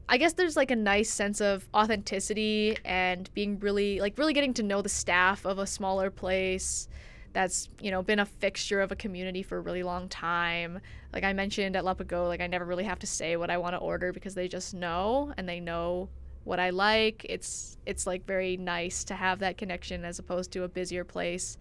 i 0.07 0.17
guess 0.17 0.33
there's 0.33 0.57
like 0.57 0.71
a 0.71 0.75
nice 0.75 1.11
sense 1.11 1.39
of 1.39 1.67
authenticity 1.73 2.77
and 2.83 3.31
being 3.33 3.59
really 3.59 3.99
like 3.99 4.17
really 4.17 4.33
getting 4.33 4.53
to 4.55 4.63
know 4.63 4.81
the 4.81 4.89
staff 4.89 5.45
of 5.45 5.59
a 5.59 5.67
smaller 5.67 6.09
place 6.09 6.87
that's 7.33 7.69
you 7.79 7.91
know 7.91 8.01
been 8.01 8.19
a 8.19 8.25
fixture 8.25 8.81
of 8.81 8.91
a 8.91 8.95
community 8.95 9.43
for 9.43 9.57
a 9.57 9.61
really 9.61 9.83
long 9.83 10.09
time. 10.09 10.79
Like 11.13 11.23
i 11.23 11.33
mentioned 11.33 11.75
at 11.75 11.85
La 11.85 11.93
Pagode, 11.93 12.27
like 12.27 12.41
i 12.41 12.47
never 12.47 12.65
really 12.65 12.83
have 12.83 12.99
to 12.99 13.07
say 13.07 13.35
what 13.37 13.49
i 13.49 13.57
want 13.57 13.73
to 13.73 13.79
order 13.79 14.11
because 14.11 14.35
they 14.35 14.47
just 14.47 14.73
know 14.73 15.33
and 15.37 15.47
they 15.47 15.59
know 15.59 16.09
what 16.43 16.59
I 16.59 16.69
like. 16.69 17.25
It's 17.27 17.77
it's 17.85 18.07
like 18.07 18.25
very 18.25 18.57
nice 18.57 19.03
to 19.05 19.15
have 19.15 19.39
that 19.39 19.57
connection 19.57 20.05
as 20.05 20.19
opposed 20.19 20.51
to 20.53 20.63
a 20.63 20.67
busier 20.67 21.03
place 21.03 21.57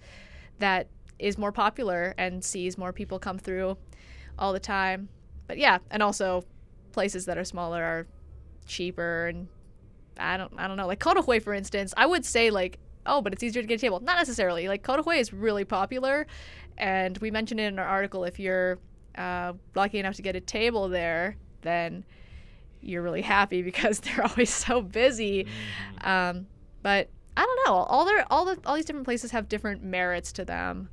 that 0.58 0.88
is 1.18 1.38
more 1.38 1.52
popular 1.52 2.14
and 2.18 2.44
sees 2.44 2.78
more 2.78 2.92
people 2.92 3.18
come 3.18 3.38
through 3.38 3.76
all 4.38 4.52
the 4.52 4.60
time. 4.60 5.08
But 5.46 5.58
yeah, 5.58 5.78
and 5.90 6.02
also 6.02 6.44
places 6.92 7.26
that 7.26 7.38
are 7.38 7.44
smaller 7.44 7.82
are 7.82 8.06
cheaper 8.66 9.28
and 9.28 9.48
I 10.18 10.36
don't 10.36 10.52
I 10.56 10.68
don't 10.68 10.76
know. 10.76 10.86
Like 10.86 11.00
Kotohui 11.00 11.42
for 11.42 11.54
instance, 11.54 11.92
I 11.96 12.06
would 12.06 12.24
say 12.24 12.50
like 12.50 12.78
oh, 13.06 13.22
but 13.22 13.32
it's 13.32 13.42
easier 13.42 13.62
to 13.62 13.68
get 13.68 13.76
a 13.76 13.78
table. 13.78 14.00
Not 14.00 14.18
necessarily. 14.18 14.68
Like 14.68 14.82
Kotohui 14.82 15.18
is 15.18 15.32
really 15.32 15.64
popular 15.64 16.26
and 16.76 17.16
we 17.18 17.30
mentioned 17.30 17.60
it 17.60 17.64
in 17.64 17.78
our 17.78 17.86
article 17.86 18.24
if 18.24 18.38
you're 18.38 18.78
uh, 19.16 19.52
lucky 19.74 19.98
enough 19.98 20.14
to 20.14 20.22
get 20.22 20.36
a 20.36 20.40
table 20.40 20.88
there, 20.88 21.36
then 21.62 22.04
you're 22.80 23.02
really 23.02 23.22
happy 23.22 23.62
because 23.70 24.00
they're 24.00 24.24
always 24.24 24.52
so 24.52 24.82
busy. 24.82 25.46
Um, 26.02 26.46
but 26.82 27.08
I 27.36 27.44
don't 27.44 27.66
know. 27.66 27.74
All 27.74 28.04
their 28.04 28.24
all 28.30 28.44
the 28.44 28.58
all 28.66 28.74
these 28.74 28.84
different 28.84 29.06
places 29.06 29.30
have 29.30 29.48
different 29.48 29.82
merits 29.82 30.32
to 30.32 30.44
them. 30.44 30.88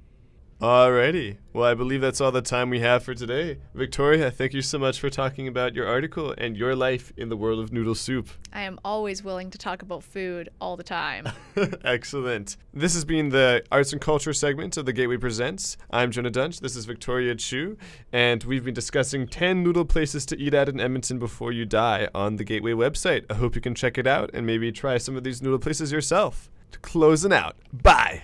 Alrighty. 0.66 1.38
Well, 1.54 1.70
I 1.70 1.76
believe 1.76 2.02
that's 2.02 2.20
all 2.20 2.32
the 2.32 2.42
time 2.42 2.72
we 2.72 2.80
have 2.80 3.04
for 3.04 3.14
today. 3.14 3.60
Victoria, 3.76 4.32
thank 4.32 4.52
you 4.52 4.64
so 4.64 4.80
much 4.80 5.00
for 5.00 5.12
talking 5.12 5.48
about 5.48 5.76
your 5.76 5.86
article 5.86 6.34
and 6.40 6.58
your 6.58 6.76
life 6.76 7.14
in 7.18 7.30
the 7.30 7.38
world 7.38 7.60
of 7.60 7.72
noodle 7.72 7.94
soup. 7.94 8.30
I 8.52 8.64
am 8.64 8.80
always 8.84 9.24
willing 9.24 9.52
to 9.52 9.60
talk 9.60 9.84
about 9.84 10.02
food 10.02 10.50
all 10.60 10.76
the 10.76 10.82
time. 10.84 11.30
Excellent. 11.86 12.58
This 12.74 12.96
has 12.96 13.06
been 13.06 13.30
the 13.30 13.64
arts 13.72 13.94
and 13.94 14.02
culture 14.02 14.34
segment 14.34 14.76
of 14.76 14.88
the 14.88 14.92
Gateway 14.92 15.18
Presents. 15.18 15.78
I'm 15.92 16.10
Jonah 16.10 16.32
Dunch. 16.32 16.62
This 16.62 16.76
is 16.76 16.86
Victoria 16.86 17.36
Chiu, 17.36 17.78
and 18.12 18.44
we've 18.44 18.66
been 18.66 18.74
discussing 18.74 19.28
10 19.28 19.62
noodle 19.62 19.86
places 19.86 20.26
to 20.26 20.40
eat 20.40 20.56
at 20.56 20.68
in 20.68 20.80
Edmonton 20.80 21.20
before 21.20 21.52
you 21.52 21.66
die 21.66 22.10
on 22.16 22.38
the 22.38 22.44
Gateway 22.44 22.72
website. 22.72 23.26
I 23.30 23.36
hope 23.36 23.54
you 23.54 23.62
can 23.62 23.76
check 23.76 24.00
it 24.00 24.08
out 24.08 24.32
and 24.34 24.48
maybe 24.48 24.72
try 24.72 24.98
some 24.98 25.16
of 25.16 25.24
these 25.24 25.44
noodle 25.44 25.60
places 25.60 25.92
yourself. 25.92 26.50
Closing 26.82 27.34
out. 27.34 27.56
Bye. 27.72 28.24